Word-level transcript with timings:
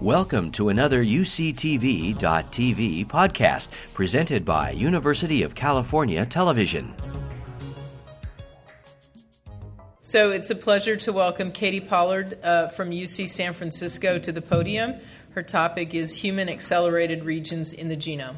Welcome 0.00 0.50
to 0.52 0.70
another 0.70 1.04
UCTV.tv 1.04 2.16
podcast 3.06 3.68
presented 3.92 4.46
by 4.46 4.70
University 4.70 5.42
of 5.42 5.54
California 5.54 6.24
Television. 6.24 6.94
So 10.00 10.30
it's 10.30 10.48
a 10.48 10.54
pleasure 10.54 10.96
to 10.96 11.12
welcome 11.12 11.52
Katie 11.52 11.82
Pollard 11.82 12.38
uh, 12.42 12.68
from 12.68 12.92
UC 12.92 13.28
San 13.28 13.52
Francisco 13.52 14.18
to 14.20 14.32
the 14.32 14.40
podium. 14.40 14.94
Her 15.32 15.42
topic 15.42 15.94
is 15.94 16.16
human 16.16 16.48
accelerated 16.48 17.24
regions 17.26 17.74
in 17.74 17.88
the 17.88 17.96
genome. 17.96 18.36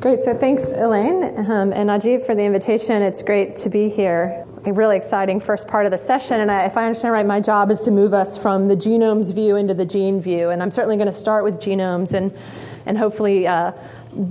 Great. 0.00 0.24
So 0.24 0.36
thanks, 0.36 0.72
Elaine 0.72 1.48
um, 1.48 1.72
and 1.72 1.86
Najib, 1.86 2.26
for 2.26 2.34
the 2.34 2.42
invitation. 2.42 3.02
It's 3.02 3.22
great 3.22 3.54
to 3.54 3.68
be 3.68 3.88
here. 3.88 4.47
A 4.68 4.72
really 4.72 4.98
exciting 4.98 5.40
first 5.40 5.66
part 5.66 5.86
of 5.86 5.92
the 5.92 5.96
session. 5.96 6.42
And 6.42 6.50
I, 6.50 6.66
if 6.66 6.76
I 6.76 6.84
understand 6.84 7.14
right, 7.14 7.24
my 7.24 7.40
job 7.40 7.70
is 7.70 7.80
to 7.80 7.90
move 7.90 8.12
us 8.12 8.36
from 8.36 8.68
the 8.68 8.76
genome's 8.76 9.30
view 9.30 9.56
into 9.56 9.72
the 9.72 9.86
gene 9.86 10.20
view. 10.20 10.50
And 10.50 10.62
I'm 10.62 10.70
certainly 10.70 10.96
going 10.96 11.06
to 11.06 11.12
start 11.12 11.42
with 11.42 11.54
genomes 11.54 12.12
and, 12.12 12.36
and 12.84 12.98
hopefully 12.98 13.46
uh, 13.46 13.72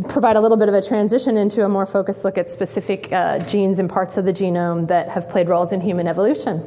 provide 0.08 0.36
a 0.36 0.40
little 0.40 0.58
bit 0.58 0.70
of 0.70 0.76
a 0.76 0.81
transition 0.84 1.38
into 1.38 1.66
a 1.66 1.70
more 1.70 1.88
focused 1.88 2.23
look 2.23 2.38
at 2.38 2.52
specific 2.52 3.12
uh, 3.12 3.40
genes 3.40 3.80
and 3.80 3.90
parts 3.90 4.16
of 4.16 4.26
the 4.26 4.31
genome 4.34 4.88
that 4.90 5.09
have 5.09 5.28
played 5.28 5.50
roles 5.50 5.72
in 5.72 5.81
human 5.81 6.05
evolution. 6.05 6.62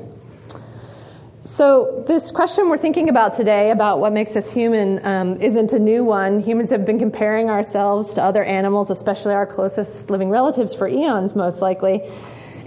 So, 1.44 2.04
this 2.08 2.32
question 2.32 2.68
we're 2.68 2.76
thinking 2.76 3.08
about 3.08 3.34
today 3.34 3.70
about 3.70 4.00
what 4.00 4.12
makes 4.12 4.34
us 4.34 4.50
human 4.50 5.04
um, 5.06 5.40
isn't 5.40 5.72
a 5.72 5.78
new 5.78 6.02
one. 6.02 6.40
Humans 6.40 6.70
have 6.70 6.84
been 6.84 6.98
comparing 6.98 7.50
ourselves 7.50 8.14
to 8.14 8.22
other 8.24 8.42
animals, 8.42 8.90
especially 8.90 9.32
our 9.32 9.46
closest 9.46 10.10
living 10.10 10.28
relatives, 10.28 10.74
for 10.74 10.88
eons, 10.88 11.36
most 11.36 11.62
likely. 11.62 12.02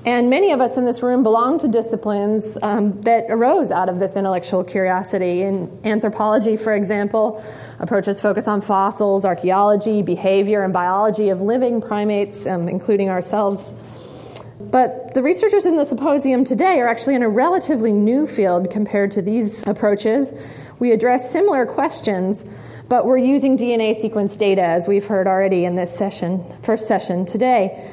And 0.06 0.30
many 0.30 0.52
of 0.52 0.60
us 0.60 0.78
in 0.78 0.84
this 0.84 1.02
room 1.02 1.24
belong 1.24 1.60
to 1.60 1.68
disciplines 1.70 2.58
um, 2.62 3.00
that 3.04 3.28
arose 3.30 3.72
out 3.72 3.88
of 3.88 4.00
this 4.00 4.18
intellectual 4.18 4.62
curiosity. 4.62 5.44
In 5.44 5.80
anthropology, 5.86 6.58
for 6.58 6.74
example, 6.74 7.42
approaches 7.80 8.20
focus 8.20 8.46
on 8.46 8.60
fossils, 8.60 9.24
archaeology, 9.24 10.02
behavior, 10.02 10.64
and 10.64 10.74
biology 10.74 11.30
of 11.30 11.42
living 11.42 11.80
primates, 11.80 12.46
um, 12.48 12.68
including 12.68 13.10
ourselves. 13.10 13.74
But 14.60 15.14
the 15.14 15.24
researchers 15.24 15.66
in 15.66 15.78
the 15.78 15.86
symposium 15.86 16.44
today 16.44 16.82
are 16.82 16.88
actually 16.88 17.16
in 17.16 17.24
a 17.24 17.30
relatively 17.30 17.94
new 17.94 18.28
field 18.28 18.72
compared 18.72 19.12
to 19.12 19.22
these 19.22 19.66
approaches. 19.66 20.34
We 20.80 20.92
address 20.92 21.32
similar 21.32 21.66
questions, 21.66 22.44
but 22.90 23.06
we're 23.06 23.20
using 23.20 23.58
DNA 23.58 23.96
sequence 23.96 24.36
data, 24.36 24.64
as 24.64 24.86
we've 24.86 25.06
heard 25.06 25.28
already 25.28 25.64
in 25.64 25.76
this 25.76 25.96
session, 25.96 26.44
first 26.62 26.90
session 26.90 27.26
today. 27.26 27.90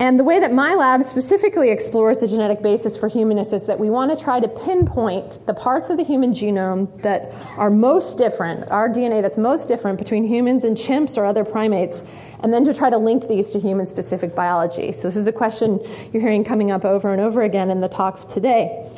And 0.00 0.18
the 0.18 0.24
way 0.24 0.40
that 0.40 0.52
my 0.52 0.74
lab 0.74 1.04
specifically 1.04 1.70
explores 1.70 2.18
the 2.18 2.26
genetic 2.26 2.62
basis 2.62 2.96
for 2.96 3.06
humanness 3.06 3.52
is 3.52 3.66
that 3.66 3.78
we 3.78 3.90
want 3.90 4.16
to 4.16 4.22
try 4.22 4.40
to 4.40 4.48
pinpoint 4.48 5.38
the 5.46 5.54
parts 5.54 5.88
of 5.88 5.98
the 5.98 6.02
human 6.02 6.32
genome 6.32 7.00
that 7.02 7.32
are 7.56 7.70
most 7.70 8.18
different, 8.18 8.68
our 8.70 8.88
DNA 8.88 9.22
that's 9.22 9.38
most 9.38 9.68
different 9.68 9.98
between 9.98 10.24
humans 10.24 10.64
and 10.64 10.76
chimps 10.76 11.16
or 11.16 11.24
other 11.24 11.44
primates, 11.44 12.02
and 12.40 12.52
then 12.52 12.64
to 12.64 12.74
try 12.74 12.90
to 12.90 12.98
link 12.98 13.28
these 13.28 13.52
to 13.52 13.60
human 13.60 13.86
specific 13.86 14.34
biology. 14.34 14.90
So, 14.90 15.02
this 15.02 15.16
is 15.16 15.28
a 15.28 15.32
question 15.32 15.78
you're 16.12 16.22
hearing 16.22 16.42
coming 16.42 16.72
up 16.72 16.84
over 16.84 17.12
and 17.12 17.20
over 17.20 17.42
again 17.42 17.70
in 17.70 17.80
the 17.80 17.88
talks 17.88 18.24
today. 18.24 18.90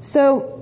So, 0.00 0.58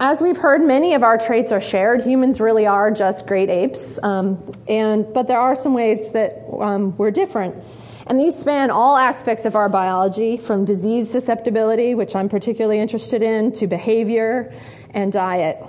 as 0.00 0.22
we've 0.22 0.38
heard, 0.38 0.62
many 0.62 0.94
of 0.94 1.02
our 1.02 1.18
traits 1.18 1.52
are 1.52 1.60
shared. 1.60 2.02
Humans 2.04 2.40
really 2.40 2.66
are 2.66 2.90
just 2.90 3.26
great 3.26 3.50
apes, 3.50 3.98
um, 4.02 4.42
and, 4.66 5.12
but 5.12 5.28
there 5.28 5.38
are 5.38 5.54
some 5.54 5.74
ways 5.74 6.10
that 6.12 6.42
um, 6.58 6.96
we're 6.96 7.10
different. 7.10 7.62
And 8.06 8.18
these 8.18 8.38
span 8.38 8.70
all 8.70 8.96
aspects 8.96 9.44
of 9.44 9.56
our 9.56 9.68
biology, 9.68 10.36
from 10.36 10.64
disease 10.64 11.10
susceptibility, 11.10 11.94
which 11.94 12.16
I'm 12.16 12.28
particularly 12.28 12.80
interested 12.80 13.22
in, 13.22 13.52
to 13.52 13.66
behavior 13.66 14.52
and 14.90 15.12
diet. 15.12 15.62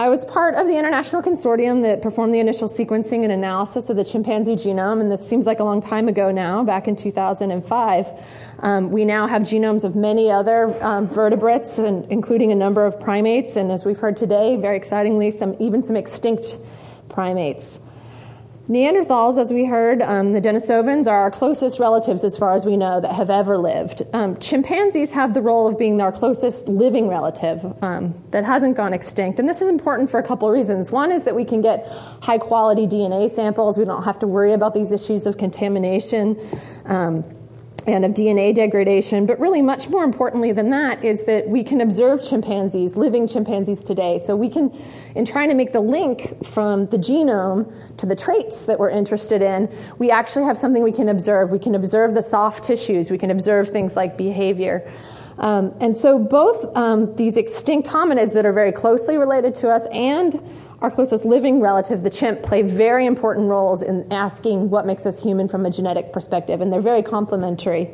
I 0.00 0.08
was 0.08 0.24
part 0.24 0.54
of 0.54 0.66
the 0.66 0.78
international 0.78 1.20
consortium 1.20 1.82
that 1.82 2.00
performed 2.00 2.32
the 2.32 2.38
initial 2.38 2.68
sequencing 2.68 3.22
and 3.22 3.30
analysis 3.30 3.90
of 3.90 3.96
the 3.96 4.04
chimpanzee 4.04 4.56
genome, 4.56 5.00
and 5.00 5.12
this 5.12 5.28
seems 5.28 5.44
like 5.44 5.60
a 5.60 5.64
long 5.64 5.82
time 5.82 6.08
ago 6.08 6.30
now, 6.30 6.64
back 6.64 6.88
in 6.88 6.96
2005. 6.96 8.06
Um, 8.60 8.90
we 8.90 9.04
now 9.04 9.26
have 9.26 9.42
genomes 9.42 9.84
of 9.84 9.96
many 9.96 10.30
other 10.30 10.74
um, 10.82 11.06
vertebrates, 11.06 11.78
and, 11.78 12.10
including 12.10 12.50
a 12.50 12.54
number 12.54 12.86
of 12.86 12.98
primates, 12.98 13.56
and 13.56 13.70
as 13.70 13.84
we've 13.84 13.98
heard 13.98 14.16
today, 14.16 14.56
very 14.56 14.76
excitingly, 14.78 15.30
some 15.30 15.54
even 15.60 15.82
some 15.82 15.96
extinct 15.96 16.56
primates. 17.10 17.78
Neanderthals, 18.70 19.36
as 19.36 19.52
we 19.52 19.64
heard, 19.64 20.00
um, 20.00 20.32
the 20.32 20.40
Denisovans 20.40 21.08
are 21.08 21.22
our 21.22 21.30
closest 21.32 21.80
relatives 21.80 22.22
as 22.22 22.36
far 22.36 22.54
as 22.54 22.64
we 22.64 22.76
know 22.76 23.00
that 23.00 23.12
have 23.12 23.28
ever 23.28 23.58
lived. 23.58 24.04
Um, 24.12 24.38
chimpanzees 24.38 25.10
have 25.10 25.34
the 25.34 25.42
role 25.42 25.66
of 25.66 25.76
being 25.76 26.00
our 26.00 26.12
closest 26.12 26.68
living 26.68 27.08
relative 27.08 27.64
um, 27.82 28.14
that 28.30 28.44
hasn't 28.44 28.76
gone 28.76 28.92
extinct. 28.92 29.40
And 29.40 29.48
this 29.48 29.60
is 29.60 29.68
important 29.68 30.08
for 30.08 30.20
a 30.20 30.22
couple 30.22 30.46
of 30.46 30.54
reasons. 30.54 30.92
One 30.92 31.10
is 31.10 31.24
that 31.24 31.34
we 31.34 31.44
can 31.44 31.60
get 31.62 31.84
high 32.22 32.38
quality 32.38 32.86
DNA 32.86 33.28
samples, 33.28 33.76
we 33.76 33.84
don't 33.84 34.04
have 34.04 34.20
to 34.20 34.28
worry 34.28 34.52
about 34.52 34.72
these 34.72 34.92
issues 34.92 35.26
of 35.26 35.36
contamination. 35.36 36.38
Of 37.90 38.12
DNA 38.12 38.54
degradation. 38.54 39.26
But 39.26 39.40
really, 39.40 39.60
much 39.62 39.88
more 39.88 40.04
importantly 40.04 40.52
than 40.52 40.70
that, 40.70 41.04
is 41.04 41.24
that 41.24 41.48
we 41.48 41.64
can 41.64 41.80
observe 41.80 42.22
chimpanzees, 42.22 42.94
living 42.94 43.26
chimpanzees 43.26 43.80
today. 43.80 44.22
So 44.24 44.36
we 44.36 44.48
can, 44.48 44.72
in 45.16 45.24
trying 45.24 45.48
to 45.48 45.56
make 45.56 45.72
the 45.72 45.80
link 45.80 46.46
from 46.46 46.86
the 46.86 46.96
genome 46.96 47.70
to 47.96 48.06
the 48.06 48.14
traits 48.14 48.64
that 48.66 48.78
we're 48.78 48.90
interested 48.90 49.42
in, 49.42 49.68
we 49.98 50.08
actually 50.08 50.44
have 50.44 50.56
something 50.56 50.84
we 50.84 50.92
can 50.92 51.08
observe. 51.08 51.50
We 51.50 51.58
can 51.58 51.74
observe 51.74 52.14
the 52.14 52.22
soft 52.22 52.62
tissues, 52.62 53.10
we 53.10 53.18
can 53.18 53.32
observe 53.32 53.70
things 53.70 53.96
like 53.96 54.16
behavior. 54.16 54.88
Um, 55.38 55.74
and 55.80 55.96
so, 55.96 56.16
both 56.16 56.74
um, 56.76 57.16
these 57.16 57.36
extinct 57.36 57.88
hominids 57.88 58.34
that 58.34 58.46
are 58.46 58.52
very 58.52 58.72
closely 58.72 59.16
related 59.16 59.52
to 59.56 59.68
us 59.68 59.86
and 59.92 60.40
our 60.80 60.90
closest 60.90 61.24
living 61.24 61.60
relative, 61.60 62.02
the 62.02 62.10
chimp, 62.10 62.42
play 62.42 62.62
very 62.62 63.06
important 63.06 63.48
roles 63.48 63.82
in 63.82 64.10
asking 64.12 64.70
what 64.70 64.86
makes 64.86 65.04
us 65.04 65.22
human 65.22 65.48
from 65.48 65.66
a 65.66 65.70
genetic 65.70 66.12
perspective, 66.12 66.60
and 66.60 66.72
they're 66.72 66.80
very 66.80 67.02
complementary. 67.02 67.90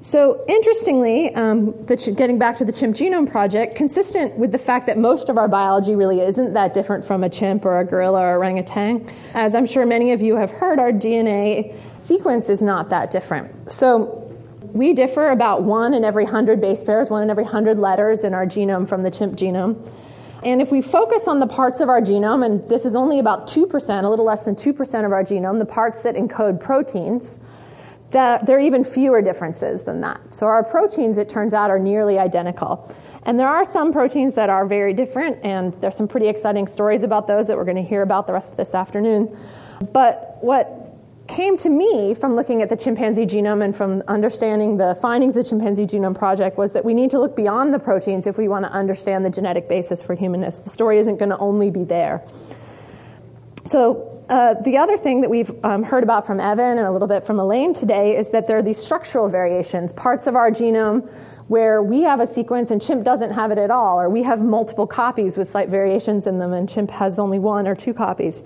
So, 0.00 0.44
interestingly, 0.46 1.34
um, 1.34 1.74
ch- 1.96 2.14
getting 2.14 2.38
back 2.38 2.56
to 2.58 2.64
the 2.64 2.72
Chimp 2.72 2.96
Genome 2.96 3.28
Project, 3.28 3.74
consistent 3.74 4.38
with 4.38 4.52
the 4.52 4.58
fact 4.58 4.86
that 4.86 4.96
most 4.96 5.28
of 5.28 5.36
our 5.36 5.48
biology 5.48 5.96
really 5.96 6.20
isn't 6.20 6.54
that 6.54 6.72
different 6.72 7.04
from 7.04 7.24
a 7.24 7.28
chimp 7.28 7.64
or 7.64 7.80
a 7.80 7.84
gorilla 7.84 8.22
or 8.22 8.36
orangutan, 8.36 9.08
as 9.34 9.56
I'm 9.56 9.66
sure 9.66 9.84
many 9.84 10.12
of 10.12 10.22
you 10.22 10.36
have 10.36 10.52
heard, 10.52 10.78
our 10.78 10.92
DNA 10.92 11.74
sequence 11.96 12.48
is 12.48 12.62
not 12.62 12.90
that 12.90 13.10
different. 13.10 13.72
So, 13.72 14.24
we 14.72 14.92
differ 14.92 15.30
about 15.30 15.62
one 15.62 15.94
in 15.94 16.04
every 16.04 16.24
100 16.24 16.60
base 16.60 16.82
pairs, 16.82 17.10
one 17.10 17.22
in 17.22 17.30
every 17.30 17.44
100 17.44 17.78
letters 17.78 18.22
in 18.22 18.34
our 18.34 18.46
genome 18.46 18.88
from 18.88 19.02
the 19.02 19.10
chimp 19.10 19.34
genome. 19.34 19.84
And 20.44 20.62
if 20.62 20.70
we 20.70 20.80
focus 20.80 21.26
on 21.26 21.40
the 21.40 21.46
parts 21.46 21.80
of 21.80 21.88
our 21.88 22.00
genome, 22.00 22.46
and 22.46 22.62
this 22.64 22.84
is 22.84 22.94
only 22.94 23.18
about 23.18 23.48
2%, 23.48 24.04
a 24.04 24.08
little 24.08 24.24
less 24.24 24.44
than 24.44 24.54
2% 24.54 25.04
of 25.04 25.12
our 25.12 25.24
genome, 25.24 25.58
the 25.58 25.64
parts 25.64 26.02
that 26.02 26.14
encode 26.14 26.60
proteins, 26.60 27.38
that 28.10 28.46
there 28.46 28.56
are 28.56 28.60
even 28.60 28.84
fewer 28.84 29.20
differences 29.20 29.82
than 29.82 30.00
that. 30.00 30.20
So 30.34 30.46
our 30.46 30.62
proteins, 30.62 31.18
it 31.18 31.28
turns 31.28 31.52
out, 31.52 31.70
are 31.70 31.78
nearly 31.78 32.18
identical. 32.18 32.94
And 33.24 33.38
there 33.38 33.48
are 33.48 33.64
some 33.64 33.92
proteins 33.92 34.34
that 34.36 34.48
are 34.48 34.64
very 34.66 34.94
different, 34.94 35.44
and 35.44 35.78
there's 35.80 35.96
some 35.96 36.08
pretty 36.08 36.28
exciting 36.28 36.66
stories 36.68 37.02
about 37.02 37.26
those 37.26 37.48
that 37.48 37.56
we're 37.56 37.64
going 37.64 37.76
to 37.76 37.82
hear 37.82 38.02
about 38.02 38.26
the 38.26 38.32
rest 38.32 38.52
of 38.52 38.56
this 38.56 38.74
afternoon. 38.74 39.36
But 39.92 40.38
what 40.40 40.87
came 41.28 41.56
to 41.58 41.68
me 41.68 42.14
from 42.14 42.34
looking 42.34 42.62
at 42.62 42.68
the 42.68 42.76
chimpanzee 42.76 43.26
genome 43.26 43.62
and 43.62 43.76
from 43.76 44.02
understanding 44.08 44.76
the 44.76 44.96
findings 45.00 45.36
of 45.36 45.44
the 45.44 45.50
Chimpanzee 45.50 45.86
Genome 45.86 46.16
Project 46.16 46.58
was 46.58 46.72
that 46.72 46.84
we 46.84 46.94
need 46.94 47.10
to 47.10 47.20
look 47.20 47.36
beyond 47.36 47.72
the 47.72 47.78
proteins 47.78 48.26
if 48.26 48.38
we 48.38 48.48
want 48.48 48.64
to 48.64 48.72
understand 48.72 49.24
the 49.24 49.30
genetic 49.30 49.68
basis 49.68 50.02
for 50.02 50.14
humanness. 50.14 50.58
The 50.58 50.70
story 50.70 50.98
isn't 50.98 51.18
going 51.18 51.30
to 51.30 51.38
only 51.38 51.70
be 51.70 51.84
there. 51.84 52.24
So, 53.64 54.14
uh, 54.28 54.54
the 54.62 54.76
other 54.76 54.98
thing 54.98 55.22
that 55.22 55.30
we've 55.30 55.52
um, 55.64 55.82
heard 55.82 56.02
about 56.02 56.26
from 56.26 56.38
Evan 56.38 56.76
and 56.76 56.86
a 56.86 56.92
little 56.92 57.08
bit 57.08 57.24
from 57.24 57.38
Elaine 57.38 57.72
today 57.72 58.14
is 58.14 58.28
that 58.30 58.46
there 58.46 58.58
are 58.58 58.62
these 58.62 58.76
structural 58.76 59.28
variations, 59.28 59.90
parts 59.92 60.26
of 60.26 60.36
our 60.36 60.50
genome 60.50 61.08
where 61.48 61.82
we 61.82 62.02
have 62.02 62.20
a 62.20 62.26
sequence 62.26 62.70
and 62.70 62.80
chimp 62.80 63.04
doesn't 63.04 63.30
have 63.30 63.50
it 63.50 63.56
at 63.56 63.70
all, 63.70 63.98
or 63.98 64.10
we 64.10 64.22
have 64.22 64.42
multiple 64.42 64.86
copies 64.86 65.38
with 65.38 65.48
slight 65.48 65.70
variations 65.70 66.26
in 66.26 66.38
them 66.38 66.52
and 66.52 66.68
chimp 66.68 66.90
has 66.90 67.18
only 67.18 67.38
one 67.38 67.66
or 67.66 67.74
two 67.74 67.94
copies. 67.94 68.44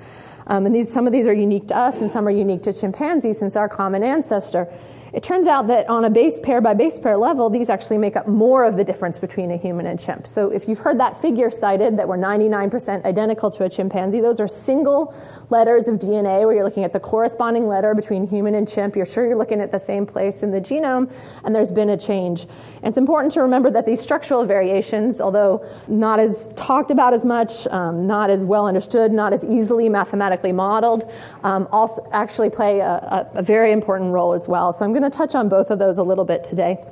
Um, 0.53 0.67
and 0.67 0.75
these, 0.75 0.93
some 0.93 1.07
of 1.07 1.15
these 1.15 1.27
are 1.27 1.33
unique 1.33 1.69
to 1.69 1.77
us 1.77 2.03
and 2.03 2.11
some 2.11 2.29
are 2.29 2.31
unique 2.31 2.63
to 2.65 2.75
chimpanzees 2.75 3.39
since 3.39 3.57
our 3.57 3.71
common 3.71 4.03
ancestor. 4.03 4.69
It 5.13 5.23
turns 5.23 5.47
out 5.47 5.67
that 5.67 5.91
on 5.91 6.07
a 6.07 6.11
base 6.11 6.41
pair 6.41 6.63
by 6.63 6.73
base 6.73 6.99
pair 6.99 7.19
level, 7.19 7.51
these 7.51 7.69
actually 7.69 7.99
make 7.99 8.17
up 8.17 8.27
more 8.27 8.65
of 8.65 8.79
the 8.79 8.85
difference 8.85 9.19
between 9.19 9.51
a 9.51 9.59
human 9.59 9.85
and 9.85 10.01
chimp. 10.01 10.27
So 10.27 10.51
if 10.51 10.67
you've 10.67 10.79
heard 10.79 10.99
that 11.01 11.21
figure 11.21 11.51
cited 11.51 11.99
that 11.99 12.09
we're 12.09 12.17
99% 12.17 13.05
identical 13.05 13.51
to 13.51 13.65
a 13.65 13.69
chimpanzee, 13.69 14.21
those 14.23 14.41
are 14.41 14.49
single 14.49 15.15
letters 15.51 15.87
of 15.87 15.97
DNA 15.97 16.47
where 16.47 16.55
you're 16.55 16.65
looking 16.65 16.85
at 16.85 16.95
the 16.95 17.01
corresponding 17.01 17.69
letter 17.69 17.95
between 17.95 18.27
human 18.27 18.55
and 18.55 18.67
chimp. 18.67 18.97
You're 18.97 19.05
sure 19.05 19.27
you're 19.27 19.37
looking 19.37 19.61
at 19.61 19.71
the 19.71 19.79
same 19.79 20.07
place 20.07 20.43
in 20.43 20.51
the 20.51 20.63
genome, 20.63 21.13
and 21.45 21.55
there's 21.55 21.71
been 21.71 21.91
a 21.91 21.97
change. 21.99 22.45
And 22.77 22.87
it's 22.87 22.97
important 22.97 23.35
to 23.35 23.43
remember 23.43 23.71
that 23.71 23.85
these 23.85 24.01
structural 24.01 24.47
variations, 24.47 25.21
although 25.21 25.63
not 25.89 26.21
as 26.21 26.49
talked 26.57 26.91
about 26.91 27.13
as 27.13 27.23
much, 27.23 27.67
um, 27.67 28.07
not 28.07 28.31
as 28.31 28.45
well 28.45 28.67
understood, 28.67 29.13
not 29.13 29.35
as 29.35 29.45
easily 29.45 29.91
mathematically 29.91 30.53
modeled, 30.53 31.13
um, 31.45 31.69
also 31.71 32.09
actually 32.13 32.49
play 32.49 32.81
a, 32.81 32.89
a, 32.89 33.31
a 33.35 33.43
very 33.43 33.73
important 33.73 34.11
role 34.11 34.33
as 34.33 34.49
well. 34.49 34.73
So 34.73 34.87
I'm 34.87 34.93
going 34.93 35.02
to 35.11 35.17
touch 35.17 35.35
on 35.35 35.49
both 35.49 35.71
of 35.71 35.79
those 35.79 35.99
a 35.99 36.03
little 36.03 36.25
bit 36.25 36.45
today. 36.45 36.85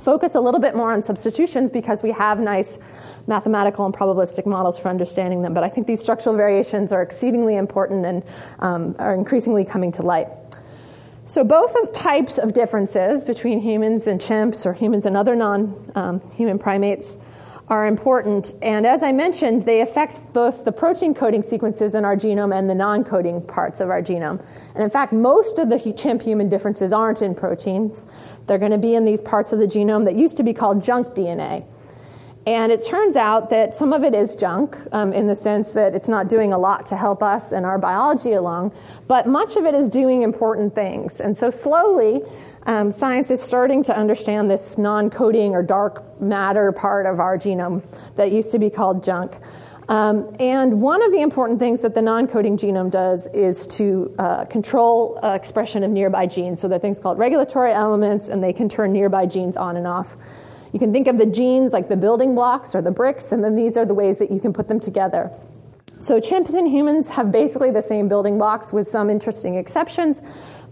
Focus 0.00 0.34
a 0.34 0.40
little 0.40 0.60
bit 0.60 0.74
more 0.74 0.92
on 0.92 1.02
substitutions 1.02 1.70
because 1.70 2.02
we 2.02 2.10
have 2.10 2.40
nice 2.40 2.78
mathematical 3.26 3.86
and 3.86 3.94
probabilistic 3.94 4.44
models 4.44 4.78
for 4.78 4.88
understanding 4.88 5.42
them. 5.42 5.54
But 5.54 5.64
I 5.64 5.68
think 5.68 5.86
these 5.86 6.00
structural 6.00 6.36
variations 6.36 6.92
are 6.92 7.02
exceedingly 7.02 7.56
important 7.56 8.04
and 8.04 8.22
um, 8.58 8.96
are 8.98 9.14
increasingly 9.14 9.64
coming 9.64 9.92
to 9.92 10.02
light. 10.02 10.28
So, 11.26 11.42
both 11.42 11.74
of 11.76 11.92
types 11.92 12.36
of 12.36 12.52
differences 12.52 13.24
between 13.24 13.60
humans 13.60 14.06
and 14.06 14.20
chimps 14.20 14.66
or 14.66 14.74
humans 14.74 15.06
and 15.06 15.16
other 15.16 15.34
non 15.34 15.92
um, 15.94 16.20
human 16.32 16.58
primates 16.58 17.16
are 17.68 17.86
important. 17.86 18.54
And 18.60 18.86
as 18.86 19.02
I 19.02 19.12
mentioned, 19.12 19.64
they 19.64 19.80
affect 19.80 20.20
both 20.32 20.64
the 20.64 20.72
protein 20.72 21.14
coding 21.14 21.42
sequences 21.42 21.94
in 21.94 22.04
our 22.04 22.16
genome 22.16 22.56
and 22.56 22.68
the 22.68 22.74
non 22.74 23.04
coding 23.04 23.40
parts 23.40 23.80
of 23.80 23.90
our 23.90 24.02
genome. 24.02 24.44
And 24.74 24.82
in 24.82 24.90
fact, 24.90 25.12
most 25.12 25.58
of 25.58 25.70
the 25.70 25.92
chimp 25.96 26.22
human 26.22 26.48
differences 26.48 26.92
aren't 26.92 27.22
in 27.22 27.34
proteins, 27.34 28.04
they're 28.46 28.58
going 28.58 28.72
to 28.72 28.78
be 28.78 28.94
in 28.94 29.04
these 29.04 29.22
parts 29.22 29.52
of 29.52 29.58
the 29.58 29.66
genome 29.66 30.04
that 30.04 30.16
used 30.16 30.36
to 30.36 30.42
be 30.42 30.52
called 30.52 30.82
junk 30.82 31.08
DNA. 31.08 31.64
And 32.46 32.70
it 32.70 32.84
turns 32.84 33.16
out 33.16 33.48
that 33.50 33.74
some 33.74 33.94
of 33.94 34.04
it 34.04 34.14
is 34.14 34.36
junk 34.36 34.76
um, 34.92 35.14
in 35.14 35.26
the 35.26 35.34
sense 35.34 35.70
that 35.70 35.94
it's 35.94 36.08
not 36.08 36.28
doing 36.28 36.52
a 36.52 36.58
lot 36.58 36.84
to 36.86 36.96
help 36.96 37.22
us 37.22 37.52
and 37.52 37.64
our 37.64 37.78
biology 37.78 38.32
along, 38.32 38.72
but 39.08 39.26
much 39.26 39.56
of 39.56 39.64
it 39.64 39.74
is 39.74 39.88
doing 39.88 40.20
important 40.20 40.74
things. 40.74 41.22
And 41.22 41.34
so 41.34 41.48
slowly, 41.48 42.20
um, 42.66 42.90
science 42.90 43.30
is 43.30 43.42
starting 43.42 43.82
to 43.84 43.96
understand 43.96 44.50
this 44.50 44.78
non 44.78 45.10
coding 45.10 45.54
or 45.54 45.62
dark 45.62 46.20
matter 46.20 46.72
part 46.72 47.06
of 47.06 47.20
our 47.20 47.36
genome 47.38 47.82
that 48.16 48.32
used 48.32 48.52
to 48.52 48.58
be 48.58 48.70
called 48.70 49.04
junk. 49.04 49.36
Um, 49.88 50.34
and 50.40 50.80
one 50.80 51.02
of 51.02 51.12
the 51.12 51.20
important 51.20 51.60
things 51.60 51.82
that 51.82 51.94
the 51.94 52.00
non 52.00 52.26
coding 52.26 52.56
genome 52.56 52.90
does 52.90 53.26
is 53.34 53.66
to 53.68 54.14
uh, 54.18 54.44
control 54.46 55.18
uh, 55.22 55.32
expression 55.32 55.84
of 55.84 55.90
nearby 55.90 56.26
genes. 56.26 56.60
So 56.60 56.68
there 56.68 56.76
are 56.76 56.80
things 56.80 56.98
called 56.98 57.18
regulatory 57.18 57.72
elements, 57.72 58.28
and 58.28 58.42
they 58.42 58.52
can 58.52 58.68
turn 58.68 58.92
nearby 58.92 59.26
genes 59.26 59.56
on 59.56 59.76
and 59.76 59.86
off. 59.86 60.16
You 60.72 60.78
can 60.78 60.92
think 60.92 61.06
of 61.06 61.18
the 61.18 61.26
genes 61.26 61.72
like 61.72 61.88
the 61.88 61.96
building 61.96 62.34
blocks 62.34 62.74
or 62.74 62.80
the 62.82 62.90
bricks, 62.90 63.30
and 63.30 63.44
then 63.44 63.54
these 63.54 63.76
are 63.76 63.84
the 63.84 63.94
ways 63.94 64.16
that 64.18 64.30
you 64.30 64.40
can 64.40 64.52
put 64.52 64.68
them 64.68 64.80
together. 64.80 65.30
So, 65.98 66.20
chimps 66.20 66.54
and 66.54 66.68
humans 66.68 67.08
have 67.10 67.30
basically 67.30 67.70
the 67.70 67.82
same 67.82 68.08
building 68.08 68.38
blocks 68.38 68.72
with 68.72 68.88
some 68.88 69.08
interesting 69.10 69.54
exceptions, 69.54 70.20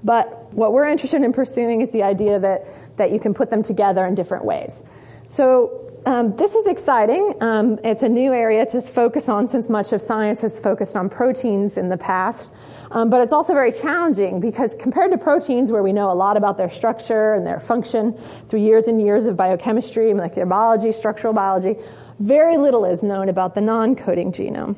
but 0.04 0.52
what 0.52 0.72
we're 0.72 0.88
interested 0.88 1.22
in 1.22 1.32
pursuing 1.32 1.80
is 1.80 1.90
the 1.90 2.02
idea 2.02 2.38
that, 2.38 2.96
that 2.96 3.12
you 3.12 3.20
can 3.20 3.34
put 3.34 3.50
them 3.50 3.62
together 3.62 4.06
in 4.06 4.14
different 4.14 4.44
ways. 4.44 4.84
So, 5.28 5.78
um, 6.04 6.34
this 6.34 6.56
is 6.56 6.66
exciting. 6.66 7.34
Um, 7.40 7.78
it's 7.84 8.02
a 8.02 8.08
new 8.08 8.32
area 8.32 8.66
to 8.66 8.80
focus 8.80 9.28
on 9.28 9.46
since 9.46 9.68
much 9.68 9.92
of 9.92 10.02
science 10.02 10.40
has 10.40 10.58
focused 10.58 10.96
on 10.96 11.08
proteins 11.08 11.78
in 11.78 11.88
the 11.88 11.96
past. 11.96 12.50
Um, 12.90 13.08
but 13.08 13.20
it's 13.20 13.32
also 13.32 13.54
very 13.54 13.70
challenging 13.72 14.40
because 14.40 14.74
compared 14.74 15.12
to 15.12 15.18
proteins, 15.18 15.70
where 15.70 15.82
we 15.82 15.92
know 15.92 16.10
a 16.10 16.14
lot 16.14 16.36
about 16.36 16.58
their 16.58 16.68
structure 16.68 17.34
and 17.34 17.46
their 17.46 17.60
function 17.60 18.18
through 18.48 18.60
years 18.60 18.88
and 18.88 19.00
years 19.00 19.26
of 19.26 19.36
biochemistry, 19.36 20.12
molecular 20.12 20.44
biology, 20.44 20.92
structural 20.92 21.32
biology, 21.32 21.76
very 22.18 22.56
little 22.58 22.84
is 22.84 23.02
known 23.02 23.28
about 23.28 23.54
the 23.54 23.60
non 23.60 23.96
coding 23.96 24.32
genome. 24.32 24.76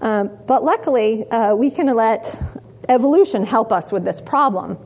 Um, 0.00 0.30
but 0.46 0.62
luckily, 0.62 1.28
uh, 1.30 1.54
we 1.54 1.70
can 1.70 1.86
let 1.94 2.38
evolution 2.88 3.44
help 3.44 3.72
us 3.72 3.92
with 3.92 4.04
this 4.04 4.20
problem. 4.20 4.78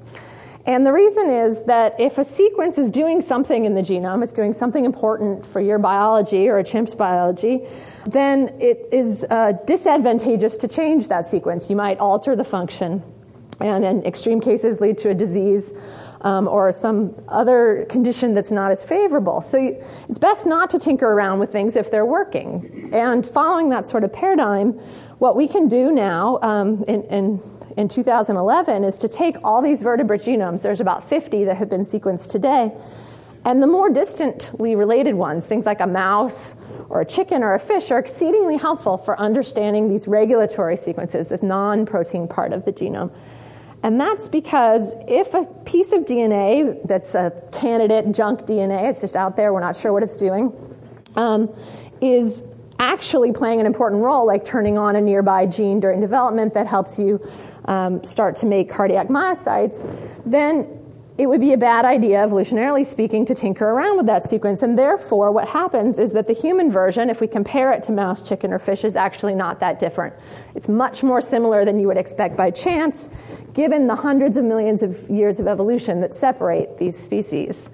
And 0.64 0.86
the 0.86 0.92
reason 0.92 1.28
is 1.28 1.64
that 1.64 1.98
if 1.98 2.18
a 2.18 2.24
sequence 2.24 2.78
is 2.78 2.88
doing 2.88 3.20
something 3.20 3.64
in 3.64 3.74
the 3.74 3.82
genome, 3.82 4.22
it's 4.22 4.32
doing 4.32 4.52
something 4.52 4.84
important 4.84 5.44
for 5.44 5.60
your 5.60 5.78
biology 5.78 6.48
or 6.48 6.58
a 6.58 6.64
chimp's 6.64 6.94
biology, 6.94 7.66
then 8.06 8.54
it 8.60 8.88
is 8.92 9.26
uh, 9.28 9.52
disadvantageous 9.66 10.56
to 10.58 10.68
change 10.68 11.08
that 11.08 11.26
sequence. 11.26 11.68
You 11.68 11.74
might 11.74 11.98
alter 11.98 12.36
the 12.36 12.44
function, 12.44 13.02
and 13.58 13.84
in 13.84 14.04
extreme 14.04 14.40
cases, 14.40 14.80
lead 14.80 14.98
to 14.98 15.10
a 15.10 15.14
disease. 15.14 15.72
Um, 16.24 16.46
or 16.46 16.70
some 16.70 17.20
other 17.26 17.84
condition 17.90 18.32
that's 18.32 18.52
not 18.52 18.70
as 18.70 18.80
favorable. 18.84 19.40
So 19.40 19.58
you, 19.58 19.84
it's 20.08 20.18
best 20.18 20.46
not 20.46 20.70
to 20.70 20.78
tinker 20.78 21.06
around 21.06 21.40
with 21.40 21.50
things 21.50 21.74
if 21.74 21.90
they're 21.90 22.06
working. 22.06 22.90
And 22.92 23.26
following 23.26 23.70
that 23.70 23.88
sort 23.88 24.04
of 24.04 24.12
paradigm, 24.12 24.74
what 25.18 25.34
we 25.34 25.48
can 25.48 25.66
do 25.66 25.90
now 25.90 26.38
um, 26.42 26.84
in, 26.86 27.02
in, 27.06 27.42
in 27.76 27.88
2011 27.88 28.84
is 28.84 28.96
to 28.98 29.08
take 29.08 29.36
all 29.44 29.62
these 29.62 29.82
vertebrate 29.82 30.22
genomes, 30.22 30.62
there's 30.62 30.80
about 30.80 31.08
50 31.08 31.44
that 31.44 31.56
have 31.56 31.70
been 31.70 31.84
sequenced 31.84 32.30
today, 32.30 32.72
and 33.44 33.62
the 33.62 33.66
more 33.66 33.90
distantly 33.90 34.76
related 34.76 35.14
ones, 35.14 35.44
things 35.44 35.66
like 35.66 35.80
a 35.80 35.86
mouse 35.86 36.54
or 36.88 37.00
a 37.00 37.04
chicken 37.04 37.42
or 37.42 37.54
a 37.54 37.58
fish 37.58 37.90
are 37.90 37.98
exceedingly 37.98 38.56
helpful 38.56 38.98
for 38.98 39.18
understanding 39.18 39.88
these 39.88 40.06
regulatory 40.06 40.76
sequences, 40.76 41.28
this 41.28 41.42
non 41.42 41.84
protein 41.84 42.28
part 42.28 42.52
of 42.52 42.64
the 42.64 42.72
genome. 42.72 43.12
And 43.82 44.00
that's 44.00 44.28
because 44.28 44.94
if 45.08 45.34
a 45.34 45.44
piece 45.64 45.92
of 45.92 46.04
DNA 46.04 46.86
that's 46.86 47.16
a 47.16 47.32
candidate 47.50 48.12
junk 48.12 48.42
DNA, 48.42 48.88
it's 48.90 49.00
just 49.00 49.16
out 49.16 49.36
there, 49.36 49.52
we're 49.52 49.60
not 49.60 49.76
sure 49.76 49.92
what 49.92 50.04
it's 50.04 50.16
doing, 50.16 50.52
um, 51.16 51.52
is 52.00 52.44
actually 52.78 53.32
playing 53.32 53.58
an 53.58 53.66
important 53.66 54.02
role, 54.02 54.24
like 54.24 54.44
turning 54.44 54.78
on 54.78 54.94
a 54.94 55.00
nearby 55.00 55.46
gene 55.46 55.80
during 55.80 56.00
development 56.00 56.54
that 56.54 56.66
helps 56.68 56.98
you 56.98 57.20
um, 57.66 58.02
start 58.04 58.36
to 58.36 58.46
make 58.46 58.70
cardiac 58.70 59.08
myocytes, 59.08 59.86
then 60.24 60.78
it 61.18 61.26
would 61.26 61.40
be 61.40 61.52
a 61.52 61.58
bad 61.58 61.84
idea, 61.84 62.16
evolutionarily 62.26 62.86
speaking, 62.86 63.26
to 63.26 63.34
tinker 63.34 63.66
around 63.66 63.98
with 63.98 64.06
that 64.06 64.28
sequence. 64.28 64.62
And 64.62 64.78
therefore, 64.78 65.30
what 65.30 65.46
happens 65.46 65.98
is 65.98 66.12
that 66.12 66.26
the 66.26 66.32
human 66.32 66.70
version, 66.70 67.10
if 67.10 67.20
we 67.20 67.26
compare 67.26 67.70
it 67.70 67.82
to 67.84 67.92
mouse, 67.92 68.26
chicken, 68.26 68.52
or 68.52 68.58
fish, 68.58 68.82
is 68.82 68.96
actually 68.96 69.34
not 69.34 69.60
that 69.60 69.78
different. 69.78 70.14
It's 70.54 70.68
much 70.68 71.02
more 71.02 71.20
similar 71.20 71.66
than 71.66 71.78
you 71.78 71.86
would 71.88 71.98
expect 71.98 72.36
by 72.36 72.50
chance, 72.50 73.10
given 73.52 73.86
the 73.86 73.94
hundreds 73.94 74.38
of 74.38 74.44
millions 74.44 74.82
of 74.82 75.08
years 75.10 75.38
of 75.38 75.46
evolution 75.46 76.00
that 76.00 76.14
separate 76.14 76.78
these 76.78 76.98
species. 76.98 77.68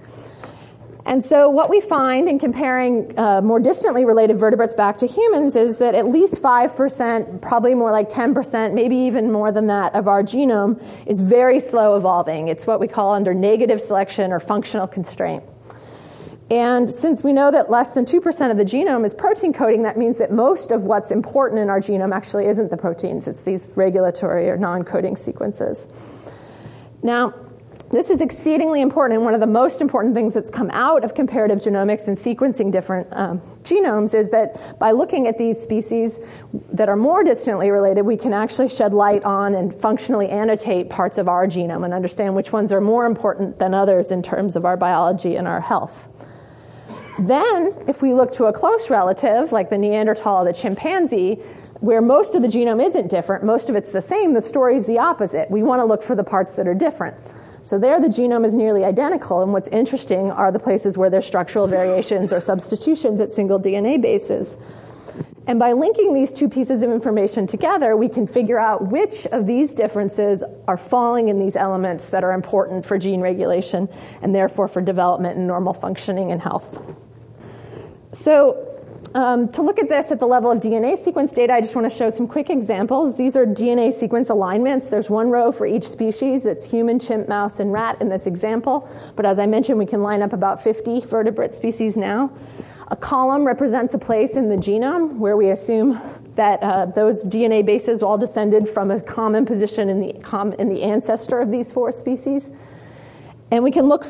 And 1.08 1.24
so, 1.24 1.48
what 1.48 1.70
we 1.70 1.80
find 1.80 2.28
in 2.28 2.38
comparing 2.38 3.18
uh, 3.18 3.40
more 3.40 3.58
distantly 3.58 4.04
related 4.04 4.36
vertebrates 4.36 4.74
back 4.74 4.98
to 4.98 5.06
humans 5.06 5.56
is 5.56 5.78
that 5.78 5.94
at 5.94 6.06
least 6.06 6.34
5%, 6.34 7.40
probably 7.40 7.74
more 7.74 7.90
like 7.90 8.10
10%, 8.10 8.74
maybe 8.74 8.94
even 8.94 9.32
more 9.32 9.50
than 9.50 9.68
that, 9.68 9.94
of 9.94 10.06
our 10.06 10.22
genome 10.22 10.78
is 11.06 11.22
very 11.22 11.60
slow 11.60 11.96
evolving. 11.96 12.48
It's 12.48 12.66
what 12.66 12.78
we 12.78 12.88
call 12.88 13.14
under 13.14 13.32
negative 13.32 13.80
selection 13.80 14.32
or 14.32 14.38
functional 14.38 14.86
constraint. 14.86 15.42
And 16.50 16.90
since 16.90 17.24
we 17.24 17.32
know 17.32 17.50
that 17.52 17.70
less 17.70 17.92
than 17.92 18.04
2% 18.04 18.50
of 18.50 18.58
the 18.58 18.64
genome 18.64 19.06
is 19.06 19.14
protein 19.14 19.54
coding, 19.54 19.84
that 19.84 19.96
means 19.96 20.18
that 20.18 20.30
most 20.30 20.72
of 20.72 20.82
what's 20.82 21.10
important 21.10 21.58
in 21.58 21.70
our 21.70 21.80
genome 21.80 22.14
actually 22.14 22.44
isn't 22.48 22.70
the 22.70 22.76
proteins, 22.76 23.26
it's 23.26 23.40
these 23.44 23.70
regulatory 23.76 24.50
or 24.50 24.58
non 24.58 24.84
coding 24.84 25.16
sequences. 25.16 25.88
Now, 27.02 27.32
this 27.90 28.10
is 28.10 28.20
exceedingly 28.20 28.82
important, 28.82 29.16
and 29.16 29.24
one 29.24 29.32
of 29.32 29.40
the 29.40 29.46
most 29.46 29.80
important 29.80 30.14
things 30.14 30.34
that's 30.34 30.50
come 30.50 30.70
out 30.72 31.04
of 31.04 31.14
comparative 31.14 31.60
genomics 31.60 32.06
and 32.06 32.18
sequencing 32.18 32.70
different 32.70 33.08
um, 33.12 33.40
genomes 33.62 34.12
is 34.14 34.28
that 34.30 34.78
by 34.78 34.90
looking 34.90 35.26
at 35.26 35.38
these 35.38 35.58
species 35.58 36.18
that 36.72 36.90
are 36.90 36.96
more 36.96 37.24
distantly 37.24 37.70
related, 37.70 38.02
we 38.02 38.16
can 38.16 38.34
actually 38.34 38.68
shed 38.68 38.92
light 38.92 39.24
on 39.24 39.54
and 39.54 39.74
functionally 39.74 40.28
annotate 40.28 40.90
parts 40.90 41.16
of 41.16 41.28
our 41.28 41.46
genome 41.46 41.84
and 41.84 41.94
understand 41.94 42.34
which 42.34 42.52
ones 42.52 42.74
are 42.74 42.80
more 42.80 43.06
important 43.06 43.58
than 43.58 43.72
others 43.72 44.10
in 44.10 44.22
terms 44.22 44.54
of 44.54 44.66
our 44.66 44.76
biology 44.76 45.36
and 45.36 45.48
our 45.48 45.60
health. 45.60 46.08
Then, 47.18 47.74
if 47.88 48.02
we 48.02 48.12
look 48.12 48.32
to 48.34 48.44
a 48.44 48.52
close 48.52 48.90
relative, 48.90 49.50
like 49.50 49.70
the 49.70 49.78
Neanderthal 49.78 50.42
or 50.42 50.44
the 50.44 50.52
chimpanzee, 50.52 51.36
where 51.80 52.02
most 52.02 52.34
of 52.34 52.42
the 52.42 52.48
genome 52.48 52.84
isn't 52.84 53.08
different, 53.08 53.44
most 53.44 53.70
of 53.70 53.76
it's 53.76 53.90
the 53.90 54.00
same, 54.00 54.34
the 54.34 54.42
story's 54.42 54.84
the 54.84 54.98
opposite. 54.98 55.50
We 55.50 55.62
want 55.62 55.80
to 55.80 55.84
look 55.84 56.02
for 56.02 56.14
the 56.14 56.24
parts 56.24 56.52
that 56.52 56.68
are 56.68 56.74
different. 56.74 57.16
So 57.68 57.78
there 57.78 58.00
the 58.00 58.08
genome 58.08 58.46
is 58.46 58.54
nearly 58.54 58.82
identical, 58.82 59.42
and 59.42 59.52
what's 59.52 59.68
interesting 59.68 60.30
are 60.30 60.50
the 60.50 60.58
places 60.58 60.96
where 60.96 61.10
there's 61.10 61.26
structural 61.26 61.66
variations 61.66 62.32
or 62.32 62.40
substitutions 62.40 63.20
at 63.20 63.30
single 63.30 63.60
DNA 63.60 64.00
bases. 64.00 64.56
And 65.46 65.58
by 65.58 65.74
linking 65.74 66.14
these 66.14 66.32
two 66.32 66.48
pieces 66.48 66.82
of 66.82 66.90
information 66.90 67.46
together, 67.46 67.94
we 67.94 68.08
can 68.08 68.26
figure 68.26 68.58
out 68.58 68.86
which 68.86 69.26
of 69.26 69.46
these 69.46 69.74
differences 69.74 70.42
are 70.66 70.78
falling 70.78 71.28
in 71.28 71.38
these 71.38 71.56
elements 71.56 72.06
that 72.06 72.24
are 72.24 72.32
important 72.32 72.86
for 72.86 72.96
gene 72.96 73.20
regulation 73.20 73.86
and 74.22 74.34
therefore 74.34 74.66
for 74.66 74.80
development 74.80 75.36
and 75.36 75.46
normal 75.46 75.74
functioning 75.74 76.32
and 76.32 76.40
health. 76.40 76.96
So, 78.12 78.67
um, 79.14 79.48
to 79.52 79.62
look 79.62 79.78
at 79.78 79.88
this 79.88 80.10
at 80.10 80.18
the 80.18 80.26
level 80.26 80.50
of 80.50 80.58
DNA 80.58 80.96
sequence 80.96 81.32
data, 81.32 81.52
I 81.52 81.60
just 81.60 81.74
want 81.74 81.90
to 81.90 81.96
show 81.96 82.10
some 82.10 82.26
quick 82.26 82.50
examples. 82.50 83.16
These 83.16 83.36
are 83.36 83.46
DNA 83.46 83.92
sequence 83.92 84.28
alignments. 84.28 84.88
There's 84.88 85.08
one 85.08 85.30
row 85.30 85.50
for 85.50 85.66
each 85.66 85.88
species. 85.88 86.46
It's 86.46 86.64
human, 86.64 86.98
chimp, 86.98 87.28
mouse, 87.28 87.60
and 87.60 87.72
rat 87.72 88.00
in 88.00 88.08
this 88.08 88.26
example. 88.26 88.88
But 89.16 89.26
as 89.26 89.38
I 89.38 89.46
mentioned, 89.46 89.78
we 89.78 89.86
can 89.86 90.02
line 90.02 90.22
up 90.22 90.32
about 90.32 90.62
50 90.62 91.00
vertebrate 91.02 91.54
species 91.54 91.96
now. 91.96 92.30
A 92.88 92.96
column 92.96 93.44
represents 93.44 93.94
a 93.94 93.98
place 93.98 94.36
in 94.36 94.48
the 94.48 94.56
genome 94.56 95.16
where 95.16 95.36
we 95.36 95.50
assume 95.50 96.00
that 96.36 96.62
uh, 96.62 96.86
those 96.86 97.22
DNA 97.24 97.64
bases 97.64 98.02
all 98.02 98.16
descended 98.16 98.68
from 98.68 98.90
a 98.90 99.00
common 99.00 99.44
position 99.44 99.88
in 99.88 100.00
the, 100.00 100.12
com- 100.22 100.52
in 100.54 100.68
the 100.68 100.82
ancestor 100.82 101.40
of 101.40 101.50
these 101.50 101.70
four 101.72 101.92
species. 101.92 102.50
And 103.50 103.64
we 103.64 103.70
can 103.70 103.88
look 103.88 104.04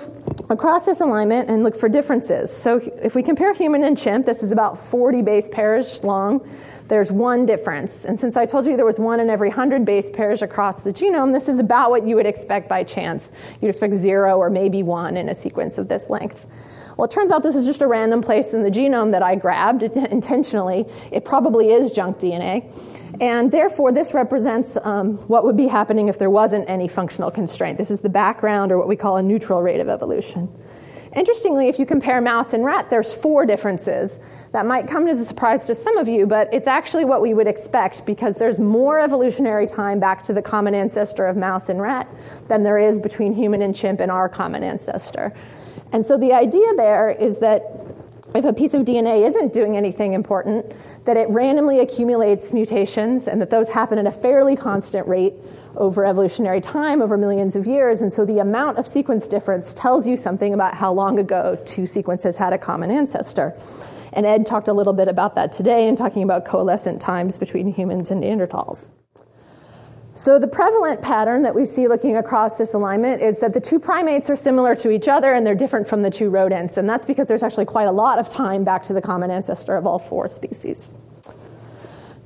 across 0.50 0.84
this 0.84 1.00
alignment 1.00 1.48
and 1.48 1.62
look 1.62 1.76
for 1.76 1.88
differences. 1.88 2.54
So 2.54 2.78
if 3.00 3.14
we 3.14 3.22
compare 3.22 3.54
human 3.54 3.84
and 3.84 3.96
chimp, 3.96 4.26
this 4.26 4.42
is 4.42 4.50
about 4.50 4.78
40 4.78 5.22
base 5.22 5.48
pairs 5.50 6.02
long. 6.02 6.48
There's 6.88 7.12
one 7.12 7.44
difference. 7.44 8.06
And 8.06 8.18
since 8.18 8.36
I 8.36 8.46
told 8.46 8.66
you 8.66 8.74
there 8.74 8.86
was 8.86 8.98
one 8.98 9.20
in 9.20 9.28
every 9.28 9.48
100 9.48 9.84
base 9.84 10.08
pairs 10.10 10.42
across 10.42 10.82
the 10.82 10.90
genome, 10.90 11.32
this 11.32 11.48
is 11.48 11.58
about 11.58 11.90
what 11.90 12.06
you 12.06 12.16
would 12.16 12.26
expect 12.26 12.68
by 12.68 12.82
chance. 12.82 13.32
You'd 13.60 13.68
expect 13.68 13.94
zero 13.94 14.38
or 14.38 14.48
maybe 14.48 14.82
one 14.82 15.16
in 15.16 15.28
a 15.28 15.34
sequence 15.34 15.76
of 15.76 15.86
this 15.86 16.08
length. 16.08 16.46
Well, 16.98 17.04
it 17.04 17.12
turns 17.12 17.30
out 17.30 17.44
this 17.44 17.54
is 17.54 17.64
just 17.64 17.80
a 17.80 17.86
random 17.86 18.22
place 18.22 18.52
in 18.52 18.64
the 18.64 18.72
genome 18.72 19.12
that 19.12 19.22
I 19.22 19.36
grabbed 19.36 19.82
intentionally. 19.84 20.84
It 21.12 21.24
probably 21.24 21.70
is 21.70 21.92
junk 21.92 22.18
DNA. 22.18 22.74
And 23.20 23.52
therefore, 23.52 23.92
this 23.92 24.12
represents 24.14 24.76
um, 24.82 25.16
what 25.28 25.44
would 25.44 25.56
be 25.56 25.68
happening 25.68 26.08
if 26.08 26.18
there 26.18 26.28
wasn't 26.28 26.68
any 26.68 26.88
functional 26.88 27.30
constraint. 27.30 27.78
This 27.78 27.92
is 27.92 28.00
the 28.00 28.08
background, 28.08 28.72
or 28.72 28.78
what 28.78 28.88
we 28.88 28.96
call 28.96 29.16
a 29.16 29.22
neutral 29.22 29.62
rate 29.62 29.78
of 29.78 29.88
evolution. 29.88 30.52
Interestingly, 31.14 31.68
if 31.68 31.78
you 31.78 31.86
compare 31.86 32.20
mouse 32.20 32.52
and 32.52 32.64
rat, 32.64 32.90
there's 32.90 33.14
four 33.14 33.46
differences. 33.46 34.18
That 34.50 34.66
might 34.66 34.88
come 34.88 35.06
as 35.06 35.20
a 35.20 35.24
surprise 35.24 35.66
to 35.66 35.76
some 35.76 35.98
of 35.98 36.08
you, 36.08 36.26
but 36.26 36.52
it's 36.52 36.66
actually 36.66 37.04
what 37.04 37.22
we 37.22 37.32
would 37.32 37.46
expect 37.46 38.04
because 38.06 38.36
there's 38.36 38.58
more 38.58 38.98
evolutionary 38.98 39.68
time 39.68 40.00
back 40.00 40.24
to 40.24 40.32
the 40.32 40.42
common 40.42 40.74
ancestor 40.74 41.26
of 41.26 41.36
mouse 41.36 41.68
and 41.68 41.80
rat 41.80 42.08
than 42.48 42.64
there 42.64 42.78
is 42.78 42.98
between 42.98 43.32
human 43.32 43.62
and 43.62 43.74
chimp 43.74 44.00
and 44.00 44.10
our 44.10 44.28
common 44.28 44.64
ancestor. 44.64 45.32
And 45.92 46.04
so 46.04 46.18
the 46.18 46.32
idea 46.32 46.74
there 46.74 47.10
is 47.10 47.38
that 47.40 47.62
if 48.34 48.44
a 48.44 48.52
piece 48.52 48.74
of 48.74 48.82
DNA 48.82 49.26
isn't 49.28 49.52
doing 49.52 49.76
anything 49.76 50.12
important, 50.12 50.72
that 51.04 51.16
it 51.16 51.28
randomly 51.30 51.80
accumulates 51.80 52.52
mutations 52.52 53.26
and 53.26 53.40
that 53.40 53.50
those 53.50 53.68
happen 53.68 53.98
at 53.98 54.06
a 54.06 54.12
fairly 54.12 54.54
constant 54.54 55.06
rate 55.08 55.32
over 55.76 56.04
evolutionary 56.04 56.60
time, 56.60 57.00
over 57.00 57.16
millions 57.16 57.56
of 57.56 57.66
years. 57.66 58.02
And 58.02 58.12
so 58.12 58.24
the 58.24 58.40
amount 58.40 58.78
of 58.78 58.86
sequence 58.86 59.26
difference 59.26 59.72
tells 59.72 60.06
you 60.06 60.16
something 60.16 60.52
about 60.52 60.74
how 60.74 60.92
long 60.92 61.18
ago 61.18 61.58
two 61.64 61.86
sequences 61.86 62.36
had 62.36 62.52
a 62.52 62.58
common 62.58 62.90
ancestor. 62.90 63.58
And 64.12 64.26
Ed 64.26 64.44
talked 64.44 64.68
a 64.68 64.72
little 64.72 64.92
bit 64.92 65.08
about 65.08 65.34
that 65.36 65.52
today 65.52 65.88
in 65.88 65.96
talking 65.96 66.22
about 66.22 66.44
coalescent 66.44 67.00
times 67.00 67.38
between 67.38 67.72
humans 67.72 68.10
and 68.10 68.22
Neanderthals. 68.22 68.88
So, 70.18 70.36
the 70.40 70.48
prevalent 70.48 71.00
pattern 71.00 71.42
that 71.42 71.54
we 71.54 71.64
see 71.64 71.86
looking 71.86 72.16
across 72.16 72.58
this 72.58 72.74
alignment 72.74 73.22
is 73.22 73.38
that 73.38 73.54
the 73.54 73.60
two 73.60 73.78
primates 73.78 74.28
are 74.28 74.34
similar 74.34 74.74
to 74.74 74.90
each 74.90 75.06
other 75.06 75.32
and 75.32 75.46
they're 75.46 75.54
different 75.54 75.88
from 75.88 76.02
the 76.02 76.10
two 76.10 76.28
rodents. 76.28 76.76
And 76.76 76.90
that's 76.90 77.04
because 77.04 77.28
there's 77.28 77.44
actually 77.44 77.66
quite 77.66 77.86
a 77.86 77.92
lot 77.92 78.18
of 78.18 78.28
time 78.28 78.64
back 78.64 78.82
to 78.84 78.92
the 78.92 79.00
common 79.00 79.30
ancestor 79.30 79.76
of 79.76 79.86
all 79.86 80.00
four 80.00 80.28
species. 80.28 80.90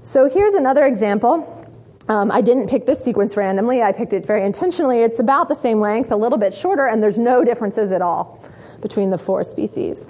So, 0.02 0.26
here's 0.26 0.54
another 0.54 0.86
example. 0.86 1.68
Um, 2.08 2.32
I 2.32 2.40
didn't 2.40 2.68
pick 2.68 2.86
this 2.86 3.04
sequence 3.04 3.36
randomly, 3.36 3.82
I 3.82 3.92
picked 3.92 4.14
it 4.14 4.24
very 4.24 4.46
intentionally. 4.46 5.02
It's 5.02 5.18
about 5.18 5.48
the 5.48 5.54
same 5.54 5.78
length, 5.78 6.12
a 6.12 6.16
little 6.16 6.38
bit 6.38 6.54
shorter, 6.54 6.86
and 6.86 7.02
there's 7.02 7.18
no 7.18 7.44
differences 7.44 7.92
at 7.92 8.00
all 8.00 8.42
between 8.80 9.10
the 9.10 9.18
four 9.18 9.44
species. 9.44 10.06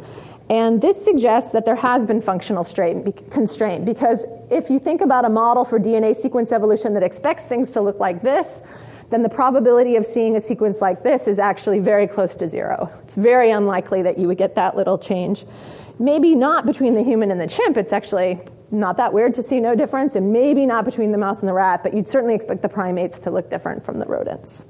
And 0.52 0.82
this 0.82 1.02
suggests 1.02 1.50
that 1.52 1.64
there 1.64 1.76
has 1.76 2.04
been 2.04 2.20
functional 2.20 2.62
constraint 2.62 3.86
because 3.86 4.26
if 4.50 4.68
you 4.68 4.78
think 4.78 5.00
about 5.00 5.24
a 5.24 5.30
model 5.30 5.64
for 5.64 5.80
DNA 5.80 6.14
sequence 6.14 6.52
evolution 6.52 6.92
that 6.92 7.02
expects 7.02 7.44
things 7.44 7.70
to 7.70 7.80
look 7.80 7.98
like 7.98 8.20
this, 8.20 8.60
then 9.08 9.22
the 9.22 9.30
probability 9.30 9.96
of 9.96 10.04
seeing 10.04 10.36
a 10.36 10.40
sequence 10.40 10.82
like 10.82 11.02
this 11.02 11.26
is 11.26 11.38
actually 11.38 11.78
very 11.78 12.06
close 12.06 12.34
to 12.34 12.46
zero. 12.46 12.92
It's 13.02 13.14
very 13.14 13.50
unlikely 13.50 14.02
that 14.02 14.18
you 14.18 14.28
would 14.28 14.36
get 14.36 14.54
that 14.56 14.76
little 14.76 14.98
change. 14.98 15.46
Maybe 15.98 16.34
not 16.34 16.66
between 16.66 16.92
the 16.92 17.02
human 17.02 17.30
and 17.30 17.40
the 17.40 17.46
chimp, 17.46 17.78
it's 17.78 17.94
actually 17.94 18.38
not 18.70 18.98
that 18.98 19.10
weird 19.10 19.32
to 19.34 19.42
see 19.42 19.58
no 19.58 19.74
difference, 19.74 20.16
and 20.16 20.34
maybe 20.34 20.66
not 20.66 20.84
between 20.84 21.12
the 21.12 21.18
mouse 21.18 21.40
and 21.40 21.48
the 21.48 21.54
rat, 21.54 21.82
but 21.82 21.94
you'd 21.94 22.08
certainly 22.08 22.34
expect 22.34 22.60
the 22.60 22.68
primates 22.68 23.18
to 23.20 23.30
look 23.30 23.48
different 23.48 23.82
from 23.82 23.98
the 23.98 24.04
rodents. 24.04 24.66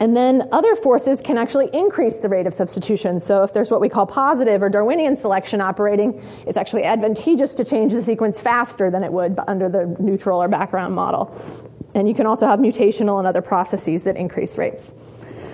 And 0.00 0.16
then 0.16 0.48
other 0.52 0.76
forces 0.76 1.20
can 1.20 1.36
actually 1.36 1.70
increase 1.72 2.16
the 2.18 2.28
rate 2.28 2.46
of 2.46 2.54
substitution. 2.54 3.18
So 3.18 3.42
if 3.42 3.52
there's 3.52 3.70
what 3.70 3.80
we 3.80 3.88
call 3.88 4.06
positive 4.06 4.62
or 4.62 4.68
Darwinian 4.68 5.16
selection 5.16 5.60
operating, 5.60 6.22
it's 6.46 6.56
actually 6.56 6.84
advantageous 6.84 7.52
to 7.54 7.64
change 7.64 7.92
the 7.92 8.00
sequence 8.00 8.40
faster 8.40 8.90
than 8.90 9.02
it 9.02 9.12
would 9.12 9.38
under 9.48 9.68
the 9.68 9.96
neutral 9.98 10.40
or 10.40 10.48
background 10.48 10.94
model. 10.94 11.34
And 11.94 12.08
you 12.08 12.14
can 12.14 12.26
also 12.26 12.46
have 12.46 12.60
mutational 12.60 13.18
and 13.18 13.26
other 13.26 13.42
processes 13.42 14.04
that 14.04 14.16
increase 14.16 14.56
rates. 14.56 14.92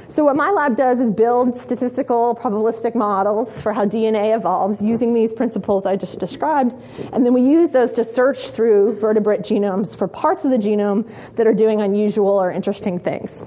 So, 0.06 0.22
what 0.22 0.36
my 0.36 0.50
lab 0.50 0.76
does 0.76 1.00
is 1.00 1.10
build 1.10 1.58
statistical 1.58 2.38
probabilistic 2.38 2.94
models 2.94 3.62
for 3.62 3.72
how 3.72 3.86
DNA 3.86 4.36
evolves 4.36 4.82
using 4.82 5.14
these 5.14 5.32
principles 5.32 5.86
I 5.86 5.96
just 5.96 6.20
described. 6.20 6.74
And 7.14 7.24
then 7.24 7.32
we 7.32 7.40
use 7.40 7.70
those 7.70 7.94
to 7.94 8.04
search 8.04 8.50
through 8.50 8.98
vertebrate 9.00 9.40
genomes 9.40 9.96
for 9.96 10.06
parts 10.06 10.44
of 10.44 10.50
the 10.50 10.58
genome 10.58 11.10
that 11.36 11.46
are 11.46 11.54
doing 11.54 11.80
unusual 11.80 12.30
or 12.30 12.52
interesting 12.52 12.98
things. 12.98 13.44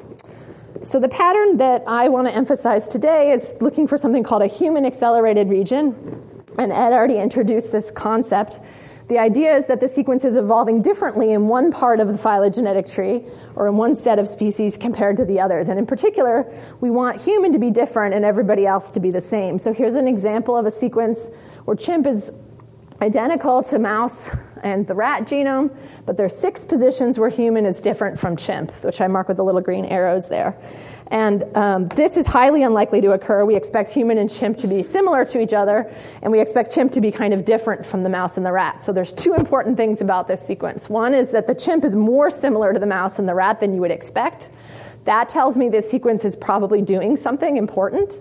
So, 0.87 1.01
the 1.01 1.09
pattern 1.09 1.57
that 1.57 1.83
I 1.85 2.07
want 2.07 2.29
to 2.29 2.33
emphasize 2.33 2.87
today 2.87 3.33
is 3.33 3.53
looking 3.59 3.87
for 3.87 3.97
something 3.97 4.23
called 4.23 4.41
a 4.41 4.47
human 4.47 4.85
accelerated 4.85 5.49
region. 5.49 5.93
And 6.57 6.71
Ed 6.71 6.93
already 6.93 7.17
introduced 7.17 7.73
this 7.73 7.91
concept. 7.91 8.61
The 9.09 9.19
idea 9.19 9.53
is 9.53 9.65
that 9.65 9.81
the 9.81 9.87
sequence 9.89 10.23
is 10.23 10.37
evolving 10.37 10.81
differently 10.81 11.33
in 11.33 11.49
one 11.49 11.73
part 11.73 11.99
of 11.99 12.07
the 12.07 12.17
phylogenetic 12.17 12.87
tree 12.87 13.25
or 13.55 13.67
in 13.67 13.75
one 13.75 13.95
set 13.95 14.17
of 14.17 14.29
species 14.29 14.77
compared 14.77 15.17
to 15.17 15.25
the 15.25 15.41
others. 15.41 15.67
And 15.67 15.77
in 15.77 15.85
particular, 15.85 16.49
we 16.79 16.89
want 16.89 17.19
human 17.19 17.51
to 17.51 17.59
be 17.59 17.69
different 17.69 18.15
and 18.15 18.23
everybody 18.23 18.65
else 18.65 18.89
to 18.91 19.01
be 19.01 19.11
the 19.11 19.19
same. 19.19 19.59
So 19.59 19.73
here's 19.73 19.95
an 19.95 20.07
example 20.07 20.55
of 20.55 20.65
a 20.65 20.71
sequence 20.71 21.29
where 21.65 21.75
chimp 21.75 22.07
is 22.07 22.31
identical 23.01 23.61
to 23.63 23.77
mouse 23.77 24.29
and 24.63 24.87
the 24.87 24.93
rat 24.93 25.23
genome, 25.23 25.75
but 26.05 26.17
there's 26.17 26.35
six 26.35 26.63
positions 26.65 27.17
where 27.19 27.29
human 27.29 27.65
is 27.65 27.79
different 27.79 28.19
from 28.19 28.35
chimp, 28.35 28.71
which 28.83 29.01
I 29.01 29.07
mark 29.07 29.27
with 29.27 29.37
the 29.37 29.43
little 29.43 29.61
green 29.61 29.85
arrows 29.85 30.27
there. 30.27 30.57
And 31.09 31.45
um, 31.55 31.87
this 31.89 32.17
is 32.17 32.27
highly 32.27 32.63
unlikely 32.63 32.99
to 33.01 33.11
occur. 33.11 33.45
We 33.45 33.55
expect 33.55 33.89
human 33.89 34.17
and 34.17 34.29
chimp 34.29 34.57
to 34.57 34.67
be 34.67 34.83
similar 34.83 35.23
to 35.25 35.39
each 35.39 35.53
other, 35.53 35.93
and 36.21 36.31
we 36.31 36.41
expect 36.41 36.73
chimp 36.73 36.91
to 36.93 37.01
be 37.01 37.11
kind 37.11 37.33
of 37.33 37.45
different 37.45 37.85
from 37.85 38.03
the 38.03 38.09
mouse 38.09 38.37
and 38.37 38.45
the 38.45 38.51
rat. 38.51 38.83
So 38.83 38.91
there's 38.91 39.13
two 39.13 39.33
important 39.33 39.77
things 39.77 40.01
about 40.01 40.27
this 40.27 40.41
sequence. 40.41 40.89
One 40.89 41.13
is 41.13 41.31
that 41.31 41.47
the 41.47 41.55
chimp 41.55 41.85
is 41.85 41.95
more 41.95 42.29
similar 42.29 42.73
to 42.73 42.79
the 42.79 42.87
mouse 42.87 43.19
and 43.19 43.27
the 43.27 43.35
rat 43.35 43.59
than 43.59 43.73
you 43.73 43.81
would 43.81 43.91
expect. 43.91 44.49
That 45.05 45.29
tells 45.29 45.55
me 45.55 45.69
this 45.69 45.89
sequence 45.89 46.25
is 46.25 46.35
probably 46.35 46.81
doing 46.81 47.15
something 47.15 47.55
important. 47.55 48.19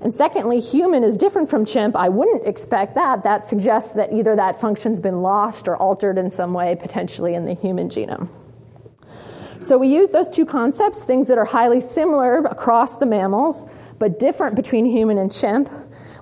And 0.00 0.14
secondly, 0.14 0.60
human 0.60 1.02
is 1.02 1.16
different 1.16 1.50
from 1.50 1.64
chimp. 1.64 1.96
I 1.96 2.08
wouldn't 2.08 2.46
expect 2.46 2.94
that. 2.94 3.24
That 3.24 3.44
suggests 3.44 3.92
that 3.92 4.12
either 4.12 4.36
that 4.36 4.60
function's 4.60 5.00
been 5.00 5.22
lost 5.22 5.66
or 5.66 5.76
altered 5.76 6.18
in 6.18 6.30
some 6.30 6.52
way, 6.52 6.76
potentially 6.76 7.34
in 7.34 7.44
the 7.44 7.54
human 7.54 7.88
genome. 7.88 8.28
So 9.60 9.76
we 9.76 9.88
use 9.88 10.10
those 10.10 10.28
two 10.28 10.46
concepts, 10.46 11.02
things 11.02 11.26
that 11.26 11.36
are 11.36 11.44
highly 11.44 11.80
similar 11.80 12.38
across 12.38 12.96
the 12.96 13.06
mammals, 13.06 13.66
but 13.98 14.20
different 14.20 14.54
between 14.54 14.86
human 14.86 15.18
and 15.18 15.32
chimp. 15.32 15.68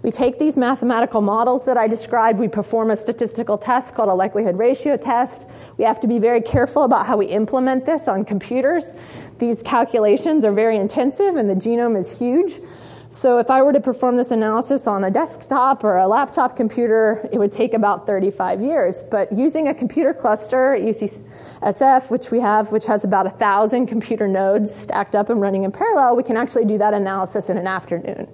We 0.02 0.10
take 0.10 0.38
these 0.38 0.56
mathematical 0.56 1.20
models 1.20 1.66
that 1.66 1.76
I 1.76 1.86
described, 1.86 2.38
we 2.38 2.48
perform 2.48 2.90
a 2.90 2.96
statistical 2.96 3.58
test 3.58 3.94
called 3.94 4.08
a 4.08 4.14
likelihood 4.14 4.56
ratio 4.56 4.96
test. 4.96 5.46
We 5.76 5.84
have 5.84 6.00
to 6.00 6.06
be 6.06 6.18
very 6.18 6.40
careful 6.40 6.84
about 6.84 7.06
how 7.06 7.16
we 7.18 7.26
implement 7.26 7.84
this 7.84 8.08
on 8.08 8.24
computers. 8.24 8.94
These 9.38 9.62
calculations 9.62 10.44
are 10.44 10.52
very 10.52 10.76
intensive 10.76 11.36
and 11.36 11.50
the 11.50 11.54
genome 11.54 11.98
is 11.98 12.16
huge. 12.18 12.60
So 13.16 13.38
if 13.38 13.50
I 13.50 13.62
were 13.62 13.72
to 13.72 13.80
perform 13.80 14.18
this 14.18 14.30
analysis 14.30 14.86
on 14.86 15.04
a 15.04 15.10
desktop 15.10 15.84
or 15.84 15.96
a 15.96 16.06
laptop 16.06 16.54
computer, 16.54 17.26
it 17.32 17.38
would 17.38 17.50
take 17.50 17.72
about 17.72 18.06
35 18.06 18.60
years. 18.60 19.04
But 19.04 19.32
using 19.32 19.68
a 19.68 19.74
computer 19.74 20.12
cluster 20.12 20.74
at 20.74 20.82
UCSF, 20.82 22.10
which 22.10 22.30
we 22.30 22.40
have, 22.40 22.72
which 22.72 22.84
has 22.84 23.04
about 23.04 23.24
1,000 23.24 23.86
computer 23.86 24.28
nodes 24.28 24.74
stacked 24.74 25.14
up 25.14 25.30
and 25.30 25.40
running 25.40 25.64
in 25.64 25.72
parallel, 25.72 26.14
we 26.14 26.24
can 26.24 26.36
actually 26.36 26.66
do 26.66 26.76
that 26.76 26.92
analysis 26.92 27.48
in 27.48 27.56
an 27.56 27.66
afternoon. 27.66 28.28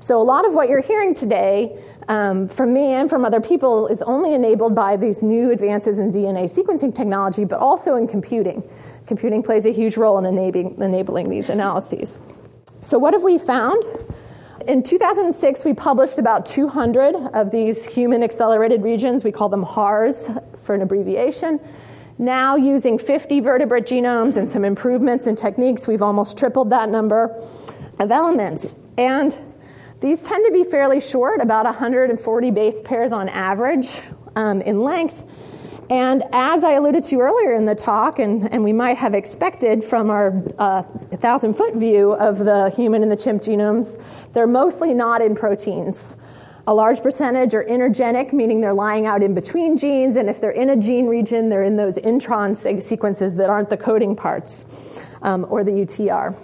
So 0.00 0.18
a 0.18 0.24
lot 0.24 0.46
of 0.46 0.54
what 0.54 0.70
you're 0.70 0.80
hearing 0.80 1.14
today 1.14 1.78
um, 2.08 2.48
from 2.48 2.72
me 2.72 2.94
and 2.94 3.10
from 3.10 3.26
other 3.26 3.42
people 3.42 3.86
is 3.88 4.00
only 4.00 4.32
enabled 4.32 4.74
by 4.74 4.96
these 4.96 5.22
new 5.22 5.50
advances 5.50 5.98
in 5.98 6.10
DNA 6.10 6.50
sequencing 6.50 6.94
technology, 6.94 7.44
but 7.44 7.58
also 7.58 7.96
in 7.96 8.08
computing. 8.08 8.62
Computing 9.06 9.42
plays 9.42 9.66
a 9.66 9.72
huge 9.72 9.98
role 9.98 10.16
in 10.16 10.24
enabling, 10.24 10.80
enabling 10.80 11.28
these 11.28 11.50
analyses. 11.50 12.18
So, 12.82 12.98
what 12.98 13.12
have 13.12 13.22
we 13.22 13.38
found? 13.38 13.84
In 14.66 14.82
2006, 14.82 15.64
we 15.64 15.74
published 15.74 16.18
about 16.18 16.46
200 16.46 17.14
of 17.34 17.50
these 17.50 17.84
human 17.84 18.22
accelerated 18.22 18.82
regions. 18.82 19.22
We 19.22 19.32
call 19.32 19.50
them 19.50 19.62
HARs 19.62 20.30
for 20.62 20.74
an 20.74 20.80
abbreviation. 20.80 21.60
Now, 22.18 22.56
using 22.56 22.98
50 22.98 23.40
vertebrate 23.40 23.84
genomes 23.86 24.36
and 24.36 24.48
some 24.48 24.64
improvements 24.64 25.26
in 25.26 25.36
techniques, 25.36 25.86
we've 25.86 26.02
almost 26.02 26.38
tripled 26.38 26.70
that 26.70 26.88
number 26.88 27.34
of 27.98 28.10
elements. 28.10 28.76
And 28.96 29.38
these 30.00 30.22
tend 30.22 30.44
to 30.46 30.52
be 30.52 30.64
fairly 30.64 31.00
short, 31.00 31.40
about 31.40 31.66
140 31.66 32.50
base 32.50 32.80
pairs 32.82 33.12
on 33.12 33.28
average 33.28 33.90
um, 34.36 34.62
in 34.62 34.80
length. 34.80 35.24
And 35.90 36.22
as 36.30 36.62
I 36.62 36.74
alluded 36.74 37.02
to 37.06 37.18
earlier 37.18 37.52
in 37.52 37.64
the 37.64 37.74
talk, 37.74 38.20
and, 38.20 38.50
and 38.52 38.62
we 38.62 38.72
might 38.72 38.96
have 38.96 39.12
expected 39.12 39.82
from 39.82 40.08
our 40.08 40.40
uh, 40.56 40.84
thousand 41.16 41.54
foot 41.54 41.74
view 41.74 42.12
of 42.12 42.38
the 42.38 42.70
human 42.70 43.02
and 43.02 43.10
the 43.10 43.16
chimp 43.16 43.42
genomes, 43.42 44.00
they're 44.32 44.46
mostly 44.46 44.94
not 44.94 45.20
in 45.20 45.34
proteins. 45.34 46.16
A 46.68 46.72
large 46.72 47.02
percentage 47.02 47.54
are 47.54 47.64
intergenic, 47.64 48.32
meaning 48.32 48.60
they're 48.60 48.72
lying 48.72 49.06
out 49.06 49.20
in 49.20 49.34
between 49.34 49.76
genes, 49.76 50.14
and 50.14 50.30
if 50.30 50.40
they're 50.40 50.52
in 50.52 50.70
a 50.70 50.76
gene 50.76 51.08
region, 51.08 51.48
they're 51.48 51.64
in 51.64 51.76
those 51.76 51.98
intron 51.98 52.54
sequences 52.80 53.34
that 53.34 53.50
aren't 53.50 53.68
the 53.68 53.76
coding 53.76 54.14
parts 54.14 54.64
um, 55.22 55.44
or 55.50 55.64
the 55.64 55.72
UTR. 55.72 56.36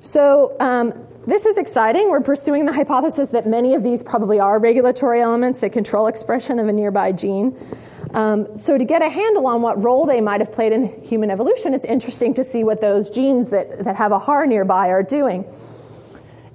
So, 0.00 0.54
um, 0.60 0.94
this 1.26 1.44
is 1.44 1.58
exciting. 1.58 2.10
We're 2.10 2.20
pursuing 2.20 2.64
the 2.64 2.72
hypothesis 2.72 3.28
that 3.30 3.46
many 3.46 3.74
of 3.74 3.82
these 3.82 4.02
probably 4.02 4.38
are 4.38 4.60
regulatory 4.60 5.20
elements 5.20 5.60
that 5.60 5.72
control 5.72 6.06
expression 6.06 6.58
of 6.60 6.68
a 6.68 6.72
nearby 6.72 7.10
gene. 7.12 7.54
Um, 8.14 8.58
so, 8.58 8.78
to 8.78 8.84
get 8.84 9.02
a 9.02 9.08
handle 9.08 9.46
on 9.46 9.60
what 9.60 9.82
role 9.82 10.06
they 10.06 10.20
might 10.20 10.40
have 10.40 10.50
played 10.50 10.72
in 10.72 11.02
human 11.02 11.30
evolution, 11.30 11.74
it's 11.74 11.84
interesting 11.84 12.32
to 12.34 12.44
see 12.44 12.64
what 12.64 12.80
those 12.80 13.10
genes 13.10 13.50
that, 13.50 13.84
that 13.84 13.96
have 13.96 14.12
a 14.12 14.18
HAR 14.18 14.46
nearby 14.46 14.88
are 14.88 15.02
doing. 15.02 15.44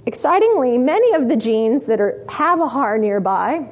Excitingly, 0.05 0.77
many 0.77 1.13
of 1.13 1.29
the 1.29 1.35
genes 1.35 1.83
that 1.85 2.01
are, 2.01 2.25
have 2.27 2.59
a 2.59 2.67
HAR 2.67 2.97
nearby 2.97 3.67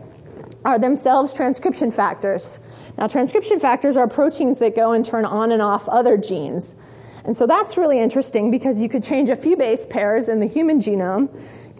are 0.63 0.77
themselves 0.77 1.33
transcription 1.33 1.91
factors. 1.91 2.59
Now, 2.97 3.07
transcription 3.07 3.59
factors 3.59 3.97
are 3.97 4.07
proteins 4.07 4.59
that 4.59 4.75
go 4.75 4.91
and 4.91 5.03
turn 5.03 5.25
on 5.25 5.51
and 5.51 5.61
off 5.61 5.89
other 5.89 6.17
genes. 6.17 6.75
And 7.23 7.35
so 7.35 7.45
that's 7.45 7.77
really 7.77 7.99
interesting 7.99 8.51
because 8.51 8.79
you 8.79 8.89
could 8.89 9.03
change 9.03 9.29
a 9.29 9.35
few 9.35 9.55
base 9.55 9.85
pairs 9.85 10.29
in 10.29 10.39
the 10.39 10.47
human 10.47 10.79
genome. 10.79 11.29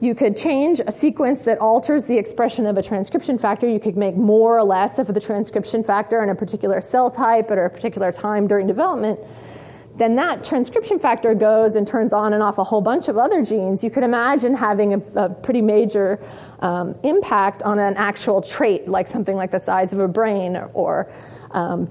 You 0.02 0.14
could 0.14 0.36
change 0.36 0.82
a 0.86 0.92
sequence 0.92 1.46
that 1.46 1.60
alters 1.60 2.06
the 2.06 2.18
expression 2.18 2.66
of 2.66 2.76
a 2.76 2.84
transcription 2.84 3.38
factor. 3.38 3.70
You 3.70 3.80
could 3.80 3.96
make 3.96 4.18
more 4.18 4.58
or 4.58 4.64
less 4.64 5.00
of 5.00 5.08
the 5.08 5.22
transcription 5.22 5.84
factor 5.84 6.22
in 6.22 6.30
a 6.30 6.36
particular 6.36 6.82
cell 6.82 7.10
type 7.10 7.50
at 7.52 7.58
a 7.58 7.70
particular 7.70 8.12
time 8.12 8.48
during 8.48 8.68
development 8.68 9.20
then 10.02 10.16
that 10.16 10.44
transcription 10.44 11.00
factor 11.00 11.34
goes 11.34 11.76
and 11.76 11.88
turns 11.88 12.14
on 12.14 12.34
and 12.34 12.42
off 12.42 12.58
a 12.58 12.64
whole 12.64 12.82
bunch 12.82 13.08
of 13.08 13.18
other 13.18 13.44
genes. 13.44 13.84
You 13.84 13.90
could 13.90 14.04
imagine 14.04 14.56
having 14.56 14.94
a, 14.94 14.98
a 15.16 15.30
pretty 15.30 15.62
major 15.62 16.20
um, 16.60 16.96
impact 17.04 17.64
on 17.64 17.78
an 17.80 17.96
actual 17.98 18.42
trait, 18.42 18.88
like 18.88 19.08
something 19.08 19.36
like 19.36 19.52
the 19.52 19.60
size 19.60 19.94
of 19.94 20.00
a 20.00 20.08
brain, 20.08 20.56
or 20.74 21.12
um, 21.52 21.88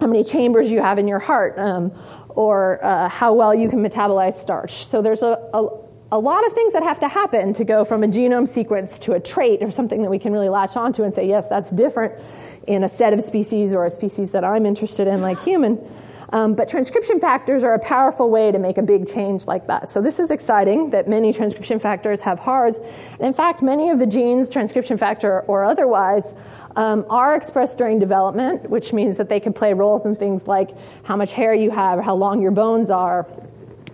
how 0.00 0.06
many 0.06 0.24
chambers 0.24 0.68
you 0.68 0.80
have 0.80 0.98
in 0.98 1.06
your 1.06 1.18
heart, 1.18 1.58
um, 1.58 1.92
or 2.30 2.84
uh, 2.84 3.08
how 3.08 3.32
well 3.32 3.54
you 3.54 3.68
can 3.68 3.78
metabolize 3.78 4.34
starch. 4.34 4.86
So 4.86 5.00
there's 5.00 5.22
a, 5.22 5.38
a, 5.54 5.68
a 6.12 6.18
lot 6.18 6.46
of 6.46 6.52
things 6.52 6.72
that 6.72 6.84
have 6.84 7.00
to 7.00 7.08
happen 7.08 7.52
to 7.54 7.64
go 7.64 7.84
from 7.84 8.04
a 8.04 8.06
genome 8.06 8.46
sequence 8.46 8.98
to 9.00 9.12
a 9.12 9.20
trait 9.20 9.62
or 9.62 9.70
something 9.70 10.02
that 10.02 10.10
we 10.10 10.18
can 10.18 10.32
really 10.32 10.48
latch 10.48 10.76
onto 10.76 11.02
and 11.02 11.12
say, 11.12 11.26
yes, 11.26 11.46
that's 11.48 11.70
different 11.70 12.14
in 12.66 12.84
a 12.84 12.88
set 12.88 13.12
of 13.12 13.20
species 13.20 13.74
or 13.74 13.84
a 13.84 13.90
species 13.90 14.30
that 14.30 14.44
I'm 14.44 14.66
interested 14.66 15.08
in, 15.08 15.20
like 15.20 15.40
human. 15.40 15.80
Um, 16.32 16.54
but 16.54 16.68
transcription 16.68 17.20
factors 17.20 17.62
are 17.62 17.74
a 17.74 17.78
powerful 17.78 18.30
way 18.30 18.50
to 18.50 18.58
make 18.58 18.78
a 18.78 18.82
big 18.82 19.08
change 19.08 19.46
like 19.46 19.66
that. 19.68 19.90
So 19.90 20.00
this 20.00 20.18
is 20.18 20.30
exciting 20.30 20.90
that 20.90 21.08
many 21.08 21.32
transcription 21.32 21.78
factors 21.78 22.20
have 22.22 22.40
HARs. 22.40 22.76
And 22.76 23.22
in 23.22 23.32
fact, 23.32 23.62
many 23.62 23.90
of 23.90 23.98
the 23.98 24.06
genes, 24.06 24.48
transcription 24.48 24.96
factor 24.96 25.40
or 25.42 25.64
otherwise, 25.64 26.34
um, 26.74 27.06
are 27.08 27.34
expressed 27.34 27.78
during 27.78 27.98
development, 27.98 28.68
which 28.70 28.92
means 28.92 29.16
that 29.16 29.28
they 29.28 29.40
can 29.40 29.52
play 29.52 29.72
roles 29.72 30.04
in 30.04 30.14
things 30.16 30.46
like 30.46 30.70
how 31.04 31.16
much 31.16 31.32
hair 31.32 31.54
you 31.54 31.70
have, 31.70 31.98
or 31.98 32.02
how 32.02 32.14
long 32.14 32.42
your 32.42 32.50
bones 32.50 32.90
are, 32.90 33.26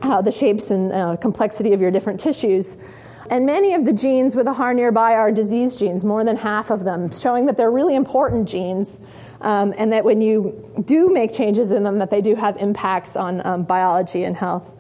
how 0.03 0.21
the 0.21 0.33
shapes 0.33 0.71
and 0.71 0.93
uh, 0.93 1.17
complexity 1.17 1.73
of 1.73 1.81
your 1.81 1.91
different 1.91 2.21
tissues. 2.21 2.77
And 3.31 3.47
many 3.47 3.73
of 3.73 3.85
the 3.85 3.93
genes 3.93 4.35
with 4.35 4.47
a 4.47 4.53
HAR 4.53 4.75
nearby 4.75 5.13
are 5.15 5.33
disease 5.33 5.77
genes, 5.77 6.05
more 6.05 6.25
than 6.25 6.37
half 6.37 6.71
of 6.71 6.85
them, 6.85 7.11
showing 7.11 7.47
that 7.47 7.57
they're 7.57 7.71
really 7.71 7.95
important 7.95 8.49
genes 8.49 8.99
um, 9.41 9.73
and 9.79 9.93
that 9.93 10.05
when 10.05 10.21
you 10.21 10.83
do 10.85 11.09
make 11.09 11.33
changes 11.33 11.71
in 11.71 11.83
them, 11.83 11.99
that 11.99 12.11
they 12.11 12.21
do 12.21 12.35
have 12.35 12.57
impacts 12.59 13.17
on 13.17 13.45
um, 13.47 13.63
biology 13.63 14.25
and 14.25 14.37
health. 14.37 14.71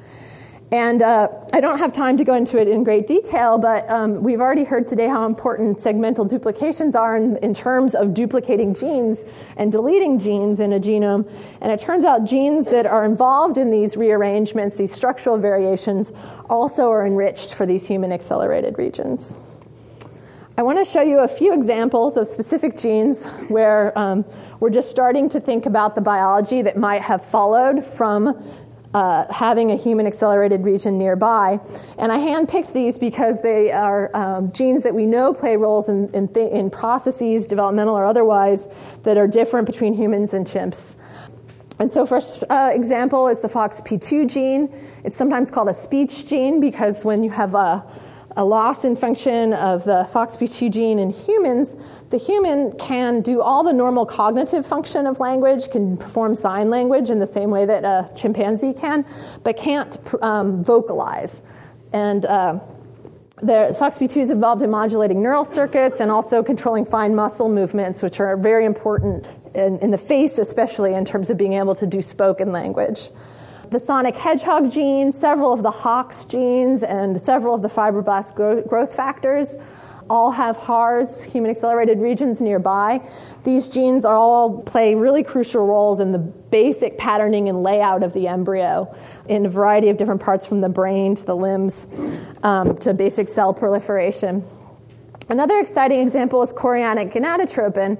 And 0.72 1.02
uh, 1.02 1.28
I 1.52 1.60
don't 1.60 1.76
have 1.76 1.92
time 1.92 2.16
to 2.16 2.24
go 2.24 2.32
into 2.32 2.58
it 2.58 2.66
in 2.66 2.82
great 2.82 3.06
detail, 3.06 3.58
but 3.58 3.88
um, 3.90 4.22
we've 4.22 4.40
already 4.40 4.64
heard 4.64 4.88
today 4.88 5.06
how 5.06 5.26
important 5.26 5.76
segmental 5.76 6.26
duplications 6.26 6.96
are 6.96 7.14
in, 7.14 7.36
in, 7.36 7.52
terms 7.52 7.94
of 7.94 8.14
duplicating 8.14 8.72
genes 8.72 9.22
and 9.58 9.70
deleting 9.70 10.18
genes 10.18 10.60
in 10.60 10.72
a 10.72 10.80
genome. 10.80 11.30
And 11.60 11.70
it 11.70 11.78
turns 11.78 12.06
out 12.06 12.24
genes 12.24 12.64
that 12.70 12.86
are 12.86 13.04
involved 13.04 13.58
in 13.58 13.70
these 13.70 13.98
rearrangements, 13.98 14.74
these 14.74 14.90
structural 14.90 15.36
variations, 15.36 16.10
also 16.48 16.88
are 16.88 17.06
enriched 17.06 17.52
for 17.52 17.66
these 17.66 17.86
human 17.86 18.10
accelerated 18.10 18.78
regions. 18.78 19.36
I 20.56 20.62
want 20.62 20.78
to 20.78 20.84
show 20.84 21.00
you 21.00 21.20
a 21.20 21.28
few 21.28 21.54
examples 21.54 22.18
of 22.18 22.26
specific 22.26 22.76
genes 22.78 23.24
where 23.48 23.98
um, 23.98 24.24
we're 24.60 24.70
just 24.70 24.90
starting 24.90 25.28
to 25.30 25.40
think 25.40 25.64
about 25.64 25.94
the 25.94 26.02
biology 26.02 26.60
that 26.62 26.76
might 26.76 27.00
have 27.02 27.24
followed 27.24 27.84
from 27.84 28.42
uh, 28.94 29.32
having 29.32 29.70
a 29.70 29.76
human 29.76 30.06
accelerated 30.06 30.64
region 30.64 30.98
nearby. 30.98 31.58
And 31.98 32.12
I 32.12 32.18
handpicked 32.18 32.72
these 32.72 32.98
because 32.98 33.40
they 33.42 33.72
are 33.72 34.14
um, 34.14 34.52
genes 34.52 34.82
that 34.82 34.94
we 34.94 35.06
know 35.06 35.32
play 35.32 35.56
roles 35.56 35.88
in, 35.88 36.08
in, 36.12 36.28
th- 36.28 36.52
in, 36.52 36.70
processes, 36.70 37.46
developmental 37.46 37.94
or 37.94 38.04
otherwise, 38.04 38.68
that 39.02 39.16
are 39.16 39.26
different 39.26 39.66
between 39.66 39.94
humans 39.94 40.34
and 40.34 40.46
chimps. 40.46 40.94
And 41.78 41.90
so, 41.90 42.06
first 42.06 42.44
uh, 42.50 42.70
example 42.72 43.28
is 43.28 43.40
the 43.40 43.48
FOXP2 43.48 44.32
gene. 44.32 44.72
It's 45.04 45.16
sometimes 45.16 45.50
called 45.50 45.68
a 45.68 45.74
speech 45.74 46.26
gene 46.26 46.60
because 46.60 47.02
when 47.02 47.22
you 47.22 47.30
have 47.30 47.54
a 47.54 47.84
a 48.36 48.44
loss 48.44 48.84
in 48.84 48.96
function 48.96 49.52
of 49.52 49.84
the 49.84 50.08
FOXP2 50.12 50.70
gene 50.70 50.98
in 50.98 51.10
humans, 51.10 51.76
the 52.10 52.16
human 52.16 52.72
can 52.78 53.20
do 53.20 53.40
all 53.40 53.62
the 53.62 53.72
normal 53.72 54.06
cognitive 54.06 54.66
function 54.66 55.06
of 55.06 55.20
language, 55.20 55.70
can 55.70 55.96
perform 55.96 56.34
sign 56.34 56.70
language 56.70 57.10
in 57.10 57.18
the 57.18 57.26
same 57.26 57.50
way 57.50 57.66
that 57.66 57.84
a 57.84 58.10
chimpanzee 58.14 58.72
can, 58.72 59.04
but 59.42 59.56
can't 59.56 59.98
um, 60.22 60.62
vocalize. 60.64 61.42
And 61.92 62.24
uh, 62.24 62.60
the 63.42 63.76
FOXP2 63.78 64.16
is 64.18 64.30
involved 64.30 64.62
in 64.62 64.70
modulating 64.70 65.22
neural 65.22 65.44
circuits 65.44 66.00
and 66.00 66.10
also 66.10 66.42
controlling 66.42 66.84
fine 66.84 67.14
muscle 67.14 67.48
movements, 67.48 68.02
which 68.02 68.20
are 68.20 68.36
very 68.36 68.64
important 68.64 69.26
in, 69.54 69.78
in 69.80 69.90
the 69.90 69.98
face, 69.98 70.38
especially 70.38 70.94
in 70.94 71.04
terms 71.04 71.28
of 71.28 71.36
being 71.36 71.54
able 71.54 71.74
to 71.74 71.86
do 71.86 72.00
spoken 72.00 72.52
language 72.52 73.10
the 73.72 73.78
sonic 73.78 74.14
hedgehog 74.14 74.70
gene, 74.70 75.10
several 75.10 75.50
of 75.50 75.62
the 75.62 75.70
HOX 75.70 76.26
genes, 76.26 76.82
and 76.82 77.18
several 77.18 77.54
of 77.54 77.62
the 77.62 77.68
fibroblast 77.68 78.34
growth 78.68 78.94
factors 78.94 79.56
all 80.10 80.30
have 80.30 80.58
HARs, 80.58 81.22
human 81.22 81.50
accelerated 81.50 81.98
regions 81.98 82.42
nearby. 82.42 83.00
These 83.44 83.70
genes 83.70 84.04
all 84.04 84.60
play 84.60 84.94
really 84.94 85.22
crucial 85.22 85.66
roles 85.66 86.00
in 86.00 86.12
the 86.12 86.18
basic 86.18 86.98
patterning 86.98 87.48
and 87.48 87.62
layout 87.62 88.02
of 88.02 88.12
the 88.12 88.28
embryo 88.28 88.94
in 89.26 89.46
a 89.46 89.48
variety 89.48 89.88
of 89.88 89.96
different 89.96 90.20
parts 90.20 90.44
from 90.44 90.60
the 90.60 90.68
brain 90.68 91.14
to 91.14 91.24
the 91.24 91.34
limbs 91.34 91.86
um, 92.42 92.76
to 92.78 92.92
basic 92.92 93.26
cell 93.26 93.54
proliferation. 93.54 94.44
Another 95.30 95.58
exciting 95.58 96.00
example 96.00 96.42
is 96.42 96.52
chorionic 96.52 97.14
gonadotropin 97.14 97.96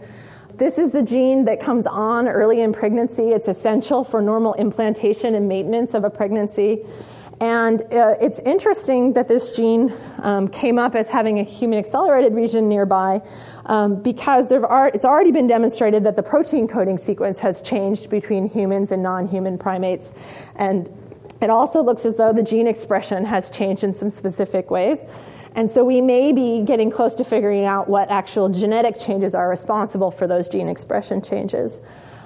this 0.56 0.78
is 0.78 0.92
the 0.92 1.02
gene 1.02 1.44
that 1.46 1.60
comes 1.60 1.86
on 1.86 2.28
early 2.28 2.60
in 2.60 2.72
pregnancy. 2.72 3.30
It's 3.30 3.48
essential 3.48 4.04
for 4.04 4.20
normal 4.20 4.54
implantation 4.54 5.34
and 5.34 5.48
maintenance 5.48 5.94
of 5.94 6.04
a 6.04 6.10
pregnancy. 6.10 6.84
And 7.40 7.82
uh, 7.92 8.14
it's 8.20 8.38
interesting 8.40 9.14
that 9.14 9.26
this 9.26 9.56
gene 9.56 9.92
um, 10.20 10.46
came 10.46 10.78
up 10.78 10.94
as 10.94 11.08
having 11.10 11.40
a 11.40 11.42
human 11.42 11.78
accelerated 11.78 12.34
region 12.34 12.68
nearby 12.68 13.20
um, 13.66 14.00
because 14.00 14.52
are, 14.52 14.88
it's 14.88 15.04
already 15.04 15.32
been 15.32 15.48
demonstrated 15.48 16.04
that 16.04 16.14
the 16.14 16.22
protein 16.22 16.68
coding 16.68 16.98
sequence 16.98 17.40
has 17.40 17.60
changed 17.60 18.10
between 18.10 18.48
humans 18.48 18.92
and 18.92 19.02
non 19.02 19.26
human 19.26 19.58
primates. 19.58 20.12
And 20.54 20.88
it 21.40 21.50
also 21.50 21.82
looks 21.82 22.06
as 22.06 22.16
though 22.16 22.32
the 22.32 22.44
gene 22.44 22.68
expression 22.68 23.24
has 23.24 23.50
changed 23.50 23.82
in 23.82 23.92
some 23.92 24.10
specific 24.10 24.70
ways. 24.70 25.04
And 25.54 25.70
so 25.70 25.84
we 25.84 26.00
may 26.00 26.32
be 26.32 26.62
getting 26.62 26.90
close 26.90 27.14
to 27.16 27.24
figuring 27.24 27.64
out 27.64 27.88
what 27.88 28.10
actual 28.10 28.48
genetic 28.48 28.98
changes 28.98 29.34
are 29.34 29.48
responsible 29.48 30.10
for 30.10 30.26
those 30.26 30.48
gene 30.48 30.68
expression 30.68 31.20
changes. 31.20 31.80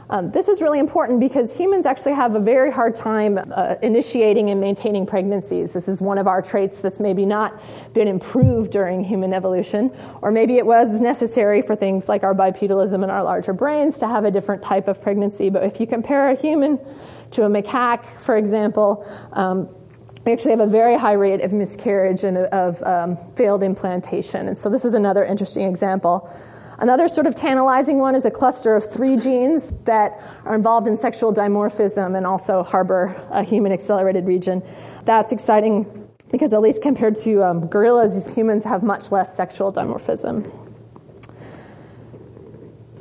Um, 0.09 0.31
this 0.31 0.47
is 0.47 0.63
really 0.63 0.79
important 0.79 1.19
because 1.19 1.57
humans 1.57 1.85
actually 1.85 2.13
have 2.13 2.37
a 2.37 2.41
very 2.41 2.71
hard 2.71 2.95
time 2.95 3.41
uh, 3.53 3.75
initiating 3.83 4.51
and 4.51 4.61
maintaining 4.61 5.05
pregnancies. 5.05 5.73
This 5.73 5.89
is 5.89 6.01
one 6.01 6.17
of 6.17 6.29
our 6.29 6.41
traits 6.41 6.81
that's 6.81 7.01
maybe 7.01 7.27
not 7.27 7.61
been 7.93 8.07
improved 8.07 8.71
during 8.71 9.03
human 9.03 9.33
evolution, 9.33 9.91
or 10.23 10.31
maybe 10.31 10.59
it 10.59 10.67
was 10.67 11.01
necessary 11.01 11.61
for 11.61 11.75
things 11.75 12.09
like 12.09 12.23
our 12.23 12.35
bipedalism 12.35 13.03
and 13.03 13.11
our 13.11 13.25
larger 13.25 13.53
brains 13.53 13.99
to 13.99 14.07
have 14.07 14.25
a 14.25 14.31
different 14.31 14.63
type 14.63 14.87
of 14.87 15.03
pregnancy. 15.03 15.51
But 15.51 15.65
if 15.65 15.81
you 15.81 15.89
compare 15.89 16.31
a 16.31 16.37
human 16.37 16.79
to 17.33 17.43
a 17.43 17.49
macaque, 17.49 18.07
for 18.07 18.37
example, 18.37 19.05
um, 19.33 19.69
we 20.27 20.33
actually 20.33 20.51
have 20.51 20.61
a 20.61 20.67
very 20.67 20.99
high 20.99 21.13
rate 21.13 21.41
of 21.41 21.53
miscarriage 21.53 22.25
and 22.25 22.37
of 22.37 22.83
um, 22.83 23.17
failed 23.37 23.63
implantation. 23.63 24.49
And 24.49 24.59
so 24.59 24.69
this 24.69 24.85
is 24.85 24.93
another 24.93 25.25
interesting 25.25 25.69
example. 25.69 26.29
Another 26.79 27.07
sort 27.07 27.29
of 27.29 27.37
tantalizing 27.37 27.99
one 27.99 28.17
is 28.17 28.25
a 28.25 28.31
cluster 28.31 28.75
of 28.75 28.93
three 28.93 29.17
genes 29.17 29.73
that 29.85 30.21
are 30.45 30.57
involved 30.57 30.89
in 30.89 30.97
sexual 30.97 31.33
dimorphism 31.33 32.17
and 32.17 32.27
also 32.27 32.65
harbor 32.65 33.15
a 33.31 33.45
human 33.45 33.71
accelerated 33.71 34.27
region. 34.27 34.63
That's 35.05 35.31
exciting 35.31 36.09
because, 36.33 36.53
at 36.53 36.61
least 36.61 36.83
compared 36.83 37.15
to 37.17 37.45
um, 37.45 37.69
gorillas, 37.69 38.27
humans 38.27 38.65
have 38.65 38.83
much 38.83 39.13
less 39.13 39.37
sexual 39.37 39.73
dimorphism. 39.73 40.66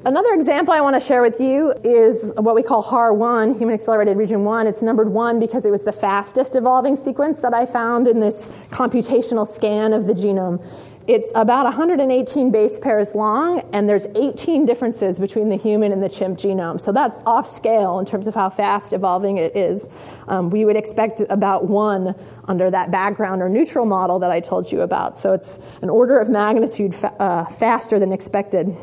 Another 0.06 0.34
example 0.34 0.72
I 0.72 0.82
want 0.82 0.94
to 0.94 1.00
share 1.00 1.24
with 1.24 1.40
you 1.40 1.74
is 1.84 2.32
what 2.38 2.54
we 2.54 2.62
call 2.62 2.84
HAR1, 2.84 3.58
Human 3.58 3.74
Accelerated 3.74 4.18
Region 4.18 4.44
1. 4.44 4.68
It's 4.68 4.84
numbered 4.84 5.10
1 5.10 5.40
because 5.40 5.66
it 5.66 5.72
was 5.72 5.82
the 5.82 5.92
fastest 5.92 6.56
evolving 6.56 6.96
sequence 6.96 7.40
that 7.40 7.56
I 7.56 7.66
found 7.66 8.08
in 8.08 8.20
this 8.20 8.54
computational 8.70 9.48
scan 9.48 9.94
of 9.94 10.06
the 10.06 10.14
genome. 10.14 10.64
It's 11.08 11.32
about 11.34 11.66
118 11.66 12.52
base 12.52 12.78
pairs 12.78 13.16
long, 13.16 13.62
and 13.74 13.90
there's 13.90 14.06
18 14.14 14.68
differences 14.68 15.18
between 15.18 15.50
the 15.50 15.56
human 15.56 15.92
and 15.92 16.04
the 16.04 16.10
chimp 16.10 16.38
genome. 16.38 16.80
So 16.80 16.92
that's 16.92 17.22
off 17.26 17.48
scale 17.48 17.98
in 17.98 18.06
terms 18.06 18.28
of 18.28 18.36
how 18.36 18.52
fast 18.52 18.94
evolving 18.94 19.38
it 19.38 19.56
is. 19.56 19.90
Um, 20.28 20.52
we 20.52 20.66
would 20.66 20.76
expect 20.76 21.22
about 21.30 21.66
one 21.68 22.14
under 22.48 22.70
that 22.70 22.92
background 22.92 23.42
or 23.42 23.50
neutral 23.50 23.86
model 23.88 24.20
that 24.20 24.30
I 24.30 24.40
told 24.40 24.72
you 24.72 24.82
about. 24.82 25.18
So 25.18 25.34
it's 25.34 25.58
an 25.82 25.90
order 25.90 26.20
of 26.20 26.30
magnitude 26.30 26.94
fa- 26.94 27.14
uh, 27.20 27.46
faster 27.46 28.00
than 28.00 28.12
expected. 28.12 28.76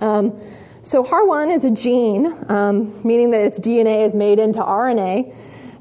Um, 0.00 0.40
so 0.82 1.04
HAR1 1.04 1.52
is 1.52 1.64
a 1.64 1.70
gene, 1.70 2.34
um, 2.48 3.00
meaning 3.04 3.30
that 3.32 3.40
its 3.40 3.60
DNA 3.60 4.04
is 4.04 4.14
made 4.14 4.38
into 4.38 4.60
RNA 4.60 5.34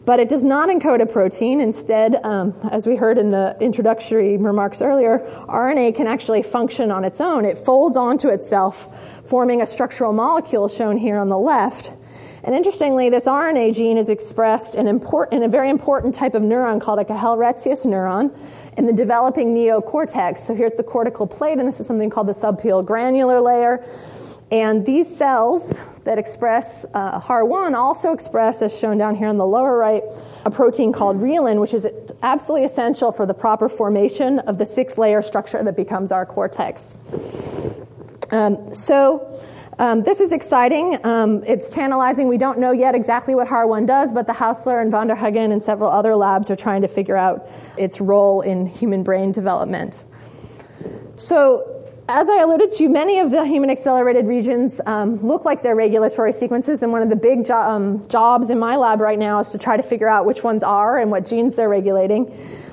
but 0.07 0.21
it 0.21 0.29
does 0.29 0.45
not 0.45 0.69
encode 0.69 1.01
a 1.01 1.05
protein. 1.05 1.59
Instead, 1.59 2.21
um, 2.23 2.53
as 2.71 2.87
we 2.87 2.95
heard 2.95 3.17
in 3.17 3.27
the 3.27 3.57
introductory 3.59 4.37
remarks 4.37 4.81
earlier, 4.81 5.19
RNA 5.49 5.95
can 5.95 6.07
actually 6.07 6.41
function 6.41 6.91
on 6.91 7.03
its 7.03 7.19
own. 7.19 7.43
It 7.43 7.57
folds 7.57 7.97
onto 7.97 8.29
itself, 8.29 8.87
forming 9.25 9.61
a 9.61 9.65
structural 9.65 10.13
molecule 10.13 10.69
shown 10.69 10.95
here 10.95 11.17
on 11.17 11.27
the 11.27 11.37
left. 11.37 11.91
And 12.45 12.55
interestingly, 12.55 13.09
this 13.09 13.25
RNA 13.25 13.75
gene 13.75 13.97
is 13.97 14.07
expressed 14.07 14.75
in, 14.75 14.87
import, 14.87 15.33
in 15.33 15.43
a 15.43 15.49
very 15.49 15.69
important 15.69 16.15
type 16.15 16.35
of 16.35 16.41
neuron 16.41 16.79
called 16.79 16.99
a 16.99 17.03
Cajal-Retzius 17.03 17.85
neuron 17.85 18.33
in 18.77 18.85
the 18.85 18.93
developing 18.93 19.53
neocortex. 19.53 20.39
So 20.39 20.55
here's 20.55 20.73
the 20.77 20.83
cortical 20.83 21.27
plate, 21.27 21.57
and 21.57 21.67
this 21.67 21.79
is 21.79 21.87
something 21.87 22.09
called 22.09 22.27
the 22.27 22.33
subpial 22.33 22.85
granular 22.85 23.41
layer. 23.41 23.83
And 24.51 24.85
these 24.85 25.13
cells 25.13 25.73
that 26.05 26.17
express 26.17 26.85
uh, 26.93 27.19
HAR1 27.19 27.73
also 27.73 28.13
express, 28.13 28.61
as 28.61 28.77
shown 28.77 28.97
down 28.97 29.15
here 29.15 29.27
on 29.27 29.37
the 29.37 29.45
lower 29.45 29.77
right, 29.77 30.03
a 30.45 30.51
protein 30.51 30.93
called 30.93 31.17
reelin, 31.17 31.59
which 31.59 31.73
is 31.73 31.85
absolutely 32.23 32.65
essential 32.65 33.11
for 33.11 33.25
the 33.25 33.33
proper 33.33 33.67
formation 33.67 34.39
of 34.39 34.57
the 34.57 34.65
six 34.65 34.97
layer 34.97 35.21
structure 35.21 35.61
that 35.61 35.75
becomes 35.75 36.13
our 36.13 36.25
cortex. 36.25 36.95
Um, 38.31 38.73
so, 38.73 39.43
um, 39.79 40.01
this 40.03 40.19
is 40.19 40.31
exciting. 40.31 40.99
Um, 41.05 41.43
it's 41.45 41.69
tantalizing. 41.69 42.27
We 42.27 42.39
don't 42.39 42.57
know 42.57 42.71
yet 42.71 42.95
exactly 42.95 43.35
what 43.35 43.47
HAR1 43.47 43.85
does, 43.85 44.11
but 44.11 44.25
the 44.25 44.33
Haussler 44.33 44.81
and 44.81 44.91
Vanderhaeghen 44.91 45.51
and 45.51 45.61
several 45.61 45.91
other 45.91 46.15
labs 46.15 46.49
are 46.49 46.55
trying 46.55 46.81
to 46.81 46.87
figure 46.87 47.15
out 47.15 47.47
its 47.77 48.01
role 48.01 48.41
in 48.41 48.65
human 48.65 49.03
brain 49.03 49.31
development. 49.31 50.03
So, 51.15 51.73
as 52.09 52.29
I 52.29 52.39
alluded 52.39 52.71
to, 52.73 52.87
many 52.89 53.19
of 53.19 53.31
the 53.31 53.45
human 53.45 53.69
accelerated 53.69 54.25
regions 54.25 54.79
um, 54.85 55.17
look 55.27 55.43
like 55.45 55.61
they're 55.61 55.75
regulatory 55.75 56.31
sequences, 56.31 56.81
and 56.81 56.91
one 56.91 57.01
of 57.01 57.09
the 57.09 57.15
big 57.17 57.45
jo- 57.45 57.57
um, 57.57 58.07
jobs 58.07 58.49
in 58.49 58.57
my 58.57 58.77
lab 58.77 59.01
right 59.01 59.19
now 59.19 59.39
is 59.39 59.49
to 59.49 59.57
try 59.57 59.77
to 59.77 59.83
figure 59.83 60.07
out 60.07 60.25
which 60.25 60.41
ones 60.41 60.63
are 60.63 60.97
and 60.97 61.11
what 61.11 61.25
genes 61.25 61.55
they're 61.55 61.69
regulating. 61.69 62.25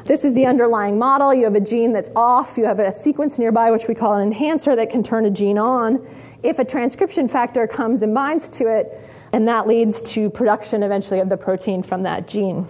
This 0.05 0.25
is 0.25 0.35
the 0.35 0.47
underlying 0.47 0.99
model. 0.99 1.35
You 1.35 1.45
have 1.45 1.55
a 1.55 1.61
gene 1.61 1.93
that's 1.93 2.11
off, 2.15 2.57
you 2.57 2.65
have 2.65 2.79
a 2.79 2.95
sequence 2.95 3.39
nearby, 3.39 3.73
which 3.73 3.89
we 3.89 3.95
call 3.95 4.15
an 4.15 4.23
enhancer, 4.23 4.77
that 4.77 4.89
can 4.89 5.03
turn 5.03 5.27
a 5.27 5.31
gene 5.31 5.59
on 5.59 6.07
if 6.45 6.59
a 6.59 6.65
transcription 6.65 7.27
factor 7.27 7.67
comes 7.67 8.03
and 8.03 8.15
binds 8.15 8.49
to 8.51 8.67
it, 8.67 9.01
and 9.33 9.49
that 9.49 9.67
leads 9.67 10.01
to 10.13 10.31
production 10.31 10.83
eventually 10.83 11.19
of 11.19 11.29
the 11.29 11.37
protein 11.37 11.83
from 11.83 12.05
that 12.05 12.29
gene. 12.29 12.67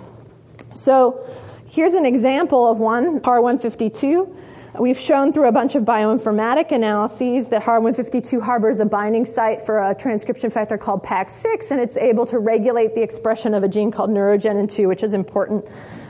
So 0.72 1.28
here's 1.66 1.92
an 1.92 2.06
example 2.06 2.66
of 2.70 2.78
one, 2.78 3.20
HAR152. 3.20 4.34
We've 4.78 4.98
shown 4.98 5.32
through 5.32 5.46
a 5.46 5.52
bunch 5.52 5.76
of 5.76 5.84
bioinformatic 5.84 6.72
analyses 6.72 7.48
that 7.50 7.62
HAR152 7.62 8.42
harbors 8.42 8.80
a 8.80 8.84
binding 8.84 9.24
site 9.24 9.64
for 9.64 9.78
a 9.82 9.94
transcription 9.94 10.50
factor 10.50 10.76
called 10.78 11.04
PAX6, 11.04 11.70
and 11.70 11.80
it's 11.80 11.96
able 11.96 12.26
to 12.26 12.38
regulate 12.38 12.94
the 12.94 13.02
expression 13.02 13.54
of 13.54 13.62
a 13.62 13.68
gene 13.68 13.92
called 13.92 14.10
neurogenin2, 14.10 14.88
which 14.88 15.02
is 15.02 15.14
important 15.14 15.64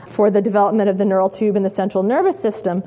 for 0.07 0.31
the 0.31 0.41
development 0.41 0.89
of 0.89 0.97
the 0.97 1.05
neural 1.05 1.29
tube 1.29 1.55
in 1.55 1.63
the 1.63 1.69
central 1.69 2.01
nervous 2.01 2.39
system. 2.39 2.83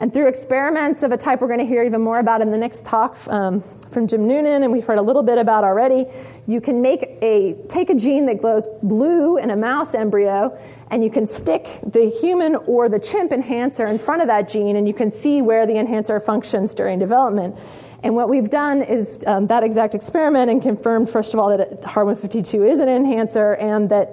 And 0.00 0.12
through 0.12 0.28
experiments 0.28 1.02
of 1.02 1.10
a 1.10 1.16
type 1.16 1.40
we're 1.40 1.48
going 1.48 1.58
to 1.58 1.66
hear 1.66 1.82
even 1.82 2.00
more 2.00 2.20
about 2.20 2.40
in 2.40 2.52
the 2.52 2.58
next 2.58 2.84
talk 2.84 3.18
um, 3.26 3.62
from 3.90 4.06
Jim 4.06 4.28
Noonan, 4.28 4.62
and 4.62 4.72
we've 4.72 4.84
heard 4.84 4.98
a 4.98 5.02
little 5.02 5.24
bit 5.24 5.38
about 5.38 5.64
already, 5.64 6.06
you 6.46 6.60
can 6.60 6.80
make 6.80 7.18
a 7.20 7.54
take 7.68 7.90
a 7.90 7.94
gene 7.94 8.26
that 8.26 8.40
glows 8.40 8.66
blue 8.82 9.38
in 9.38 9.50
a 9.50 9.56
mouse 9.56 9.94
embryo 9.94 10.56
and 10.90 11.02
you 11.02 11.10
can 11.10 11.26
stick 11.26 11.66
the 11.84 12.10
human 12.20 12.54
or 12.66 12.88
the 12.88 12.98
chimp 12.98 13.32
enhancer 13.32 13.86
in 13.86 13.98
front 13.98 14.22
of 14.22 14.28
that 14.28 14.48
gene, 14.48 14.76
and 14.76 14.86
you 14.86 14.94
can 14.94 15.10
see 15.10 15.42
where 15.42 15.66
the 15.66 15.76
enhancer 15.76 16.18
functions 16.20 16.74
during 16.74 16.98
development. 16.98 17.56
And 18.02 18.14
what 18.14 18.28
we've 18.28 18.48
done 18.48 18.82
is 18.82 19.18
um, 19.26 19.48
that 19.48 19.64
exact 19.64 19.94
experiment 19.94 20.50
and 20.50 20.62
confirmed, 20.62 21.10
first 21.10 21.34
of 21.34 21.40
all, 21.40 21.54
that 21.56 21.82
HAR152 21.82 22.70
is 22.70 22.80
an 22.80 22.88
enhancer 22.88 23.54
and 23.54 23.90
that 23.90 24.10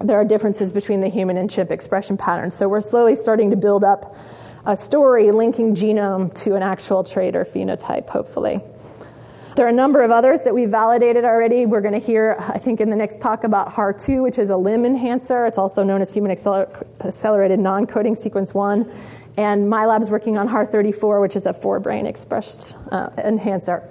there 0.00 0.18
are 0.18 0.24
differences 0.24 0.72
between 0.72 1.02
the 1.02 1.08
human 1.08 1.36
and 1.36 1.50
chimp 1.50 1.70
expression 1.70 2.16
patterns. 2.16 2.56
So 2.56 2.66
we're 2.66 2.80
slowly 2.80 3.14
starting 3.14 3.50
to 3.50 3.56
build 3.56 3.84
up 3.84 4.16
a 4.66 4.76
story 4.76 5.30
linking 5.30 5.74
genome 5.74 6.32
to 6.42 6.54
an 6.54 6.62
actual 6.62 7.04
trait 7.04 7.34
or 7.34 7.44
phenotype, 7.44 8.08
hopefully. 8.08 8.60
There 9.56 9.66
are 9.66 9.70
a 9.70 9.72
number 9.72 10.02
of 10.02 10.10
others 10.10 10.42
that 10.42 10.54
we've 10.54 10.70
validated 10.70 11.24
already. 11.24 11.66
We're 11.66 11.80
going 11.80 11.98
to 11.98 12.06
hear, 12.06 12.36
I 12.38 12.58
think, 12.58 12.80
in 12.80 12.88
the 12.88 12.96
next 12.96 13.20
talk 13.20 13.44
about 13.44 13.72
HAR2, 13.72 14.22
which 14.22 14.38
is 14.38 14.48
a 14.50 14.56
limb 14.56 14.84
enhancer. 14.84 15.44
It's 15.44 15.58
also 15.58 15.82
known 15.82 16.00
as 16.00 16.12
human 16.12 16.34
acceler- 16.34 16.86
accelerated 17.04 17.58
non 17.58 17.86
coding 17.86 18.14
sequence 18.14 18.54
1. 18.54 18.90
And 19.36 19.68
my 19.68 19.86
lab's 19.86 20.10
working 20.10 20.38
on 20.38 20.48
HAR34, 20.48 21.20
which 21.20 21.36
is 21.36 21.46
a 21.46 21.52
forebrain 21.52 22.06
expressed 22.06 22.76
uh, 22.90 23.10
enhancer. 23.18 23.88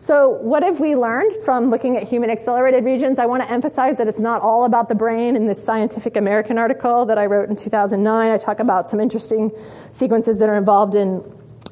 So, 0.00 0.28
what 0.28 0.62
have 0.62 0.78
we 0.78 0.94
learned 0.94 1.42
from 1.44 1.70
looking 1.70 1.96
at 1.96 2.04
human 2.04 2.30
accelerated 2.30 2.84
regions? 2.84 3.18
I 3.18 3.26
want 3.26 3.42
to 3.42 3.50
emphasize 3.50 3.96
that 3.96 4.06
it's 4.06 4.20
not 4.20 4.42
all 4.42 4.64
about 4.64 4.88
the 4.88 4.94
brain. 4.94 5.34
In 5.34 5.46
this 5.46 5.62
Scientific 5.62 6.16
American 6.16 6.56
article 6.56 7.04
that 7.06 7.18
I 7.18 7.26
wrote 7.26 7.48
in 7.48 7.56
2009, 7.56 8.30
I 8.30 8.36
talk 8.38 8.60
about 8.60 8.88
some 8.88 9.00
interesting 9.00 9.50
sequences 9.90 10.38
that 10.38 10.48
are 10.48 10.56
involved 10.56 10.94
in 10.94 11.20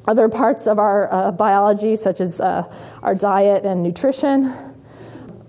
other 0.09 0.27
parts 0.27 0.67
of 0.67 0.77
our 0.77 1.13
uh, 1.13 1.31
biology, 1.31 1.95
such 1.95 2.19
as 2.19 2.41
uh, 2.41 2.63
our 3.01 3.15
diet 3.15 3.65
and 3.65 3.81
nutrition. 3.81 4.53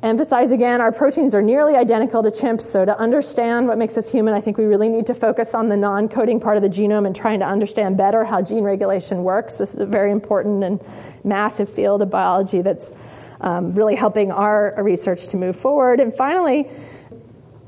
Emphasize 0.00 0.52
again, 0.52 0.80
our 0.80 0.92
proteins 0.92 1.34
are 1.34 1.42
nearly 1.42 1.74
identical 1.74 2.22
to 2.22 2.30
chimps, 2.30 2.62
so 2.62 2.84
to 2.84 2.96
understand 3.00 3.66
what 3.66 3.76
makes 3.76 3.98
us 3.98 4.08
human, 4.08 4.32
I 4.32 4.40
think 4.40 4.56
we 4.56 4.64
really 4.64 4.88
need 4.88 5.06
to 5.06 5.14
focus 5.14 5.54
on 5.54 5.68
the 5.68 5.76
non 5.76 6.08
coding 6.08 6.38
part 6.38 6.56
of 6.56 6.62
the 6.62 6.68
genome 6.68 7.04
and 7.04 7.16
trying 7.16 7.40
to 7.40 7.46
understand 7.46 7.96
better 7.96 8.24
how 8.24 8.40
gene 8.40 8.62
regulation 8.62 9.24
works. 9.24 9.56
This 9.56 9.72
is 9.72 9.80
a 9.80 9.86
very 9.86 10.12
important 10.12 10.62
and 10.62 10.80
massive 11.24 11.68
field 11.68 12.00
of 12.00 12.10
biology 12.10 12.62
that's 12.62 12.92
um, 13.40 13.74
really 13.74 13.96
helping 13.96 14.30
our 14.30 14.72
research 14.78 15.26
to 15.28 15.36
move 15.36 15.56
forward. 15.56 15.98
And 15.98 16.14
finally, 16.14 16.70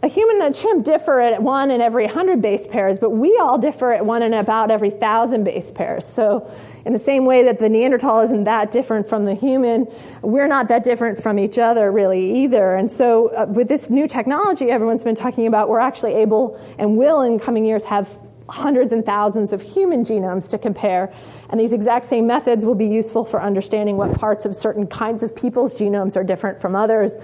a 0.02 0.08
human 0.08 0.40
and 0.40 0.54
a 0.54 0.58
chimp 0.58 0.84
differ 0.84 1.20
at 1.20 1.42
one 1.42 1.70
in 1.70 1.82
every 1.82 2.06
100 2.06 2.40
base 2.40 2.66
pairs, 2.66 2.98
but 2.98 3.10
we 3.10 3.36
all 3.36 3.58
differ 3.58 3.92
at 3.92 4.04
one 4.04 4.22
in 4.22 4.32
about 4.32 4.70
every 4.70 4.88
1,000 4.88 5.44
base 5.44 5.70
pairs. 5.70 6.06
So, 6.06 6.50
in 6.86 6.94
the 6.94 6.98
same 6.98 7.26
way 7.26 7.44
that 7.44 7.58
the 7.58 7.68
Neanderthal 7.68 8.20
isn't 8.20 8.44
that 8.44 8.70
different 8.70 9.06
from 9.06 9.26
the 9.26 9.34
human, 9.34 9.86
we're 10.22 10.46
not 10.46 10.68
that 10.68 10.84
different 10.84 11.22
from 11.22 11.38
each 11.38 11.58
other 11.58 11.92
really 11.92 12.42
either. 12.42 12.76
And 12.76 12.90
so, 12.90 13.28
uh, 13.28 13.44
with 13.46 13.68
this 13.68 13.90
new 13.90 14.08
technology 14.08 14.70
everyone's 14.70 15.04
been 15.04 15.14
talking 15.14 15.46
about, 15.46 15.68
we're 15.68 15.80
actually 15.80 16.14
able 16.14 16.58
and 16.78 16.96
will 16.96 17.20
in 17.20 17.38
coming 17.38 17.66
years 17.66 17.84
have 17.84 18.08
hundreds 18.48 18.92
and 18.92 19.04
thousands 19.04 19.52
of 19.52 19.60
human 19.60 20.02
genomes 20.02 20.48
to 20.48 20.58
compare. 20.58 21.12
And 21.50 21.60
these 21.60 21.74
exact 21.74 22.06
same 22.06 22.26
methods 22.26 22.64
will 22.64 22.74
be 22.74 22.86
useful 22.86 23.24
for 23.24 23.40
understanding 23.42 23.98
what 23.98 24.14
parts 24.14 24.46
of 24.46 24.56
certain 24.56 24.86
kinds 24.86 25.22
of 25.22 25.36
people's 25.36 25.74
genomes 25.74 26.16
are 26.16 26.24
different 26.24 26.60
from 26.60 26.74
others, 26.74 27.16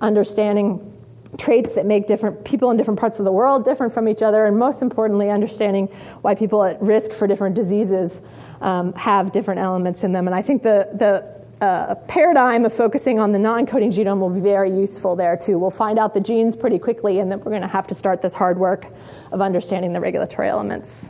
understanding 0.00 0.91
traits 1.38 1.74
that 1.74 1.86
make 1.86 2.06
different 2.06 2.44
people 2.44 2.70
in 2.70 2.76
different 2.76 3.00
parts 3.00 3.18
of 3.18 3.24
the 3.24 3.32
world 3.32 3.64
different 3.64 3.92
from 3.92 4.08
each 4.08 4.22
other, 4.22 4.44
and 4.44 4.58
most 4.58 4.82
importantly, 4.82 5.30
understanding 5.30 5.86
why 6.20 6.34
people 6.34 6.62
at 6.62 6.80
risk 6.82 7.12
for 7.12 7.26
different 7.26 7.54
diseases 7.54 8.20
um, 8.60 8.92
have 8.94 9.32
different 9.32 9.60
elements 9.60 10.04
in 10.04 10.12
them. 10.12 10.26
And 10.26 10.34
I 10.34 10.42
think 10.42 10.62
the, 10.62 10.88
the 10.94 11.64
uh, 11.64 11.94
paradigm 12.06 12.64
of 12.64 12.72
focusing 12.72 13.18
on 13.18 13.32
the 13.32 13.38
non 13.38 13.66
coding 13.66 13.92
genome 13.92 14.18
will 14.18 14.30
be 14.30 14.40
very 14.40 14.70
useful 14.70 15.16
there 15.16 15.36
too. 15.36 15.58
We'll 15.58 15.70
find 15.70 15.98
out 15.98 16.12
the 16.12 16.20
genes 16.20 16.56
pretty 16.56 16.78
quickly, 16.78 17.20
and 17.20 17.30
then 17.30 17.38
we're 17.38 17.50
going 17.50 17.62
to 17.62 17.68
have 17.68 17.86
to 17.88 17.94
start 17.94 18.20
this 18.20 18.34
hard 18.34 18.58
work 18.58 18.86
of 19.30 19.40
understanding 19.40 19.92
the 19.92 20.00
regulatory 20.00 20.48
elements. 20.48 21.08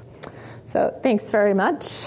So, 0.66 0.98
thanks 1.02 1.30
very 1.30 1.54
much. 1.54 2.06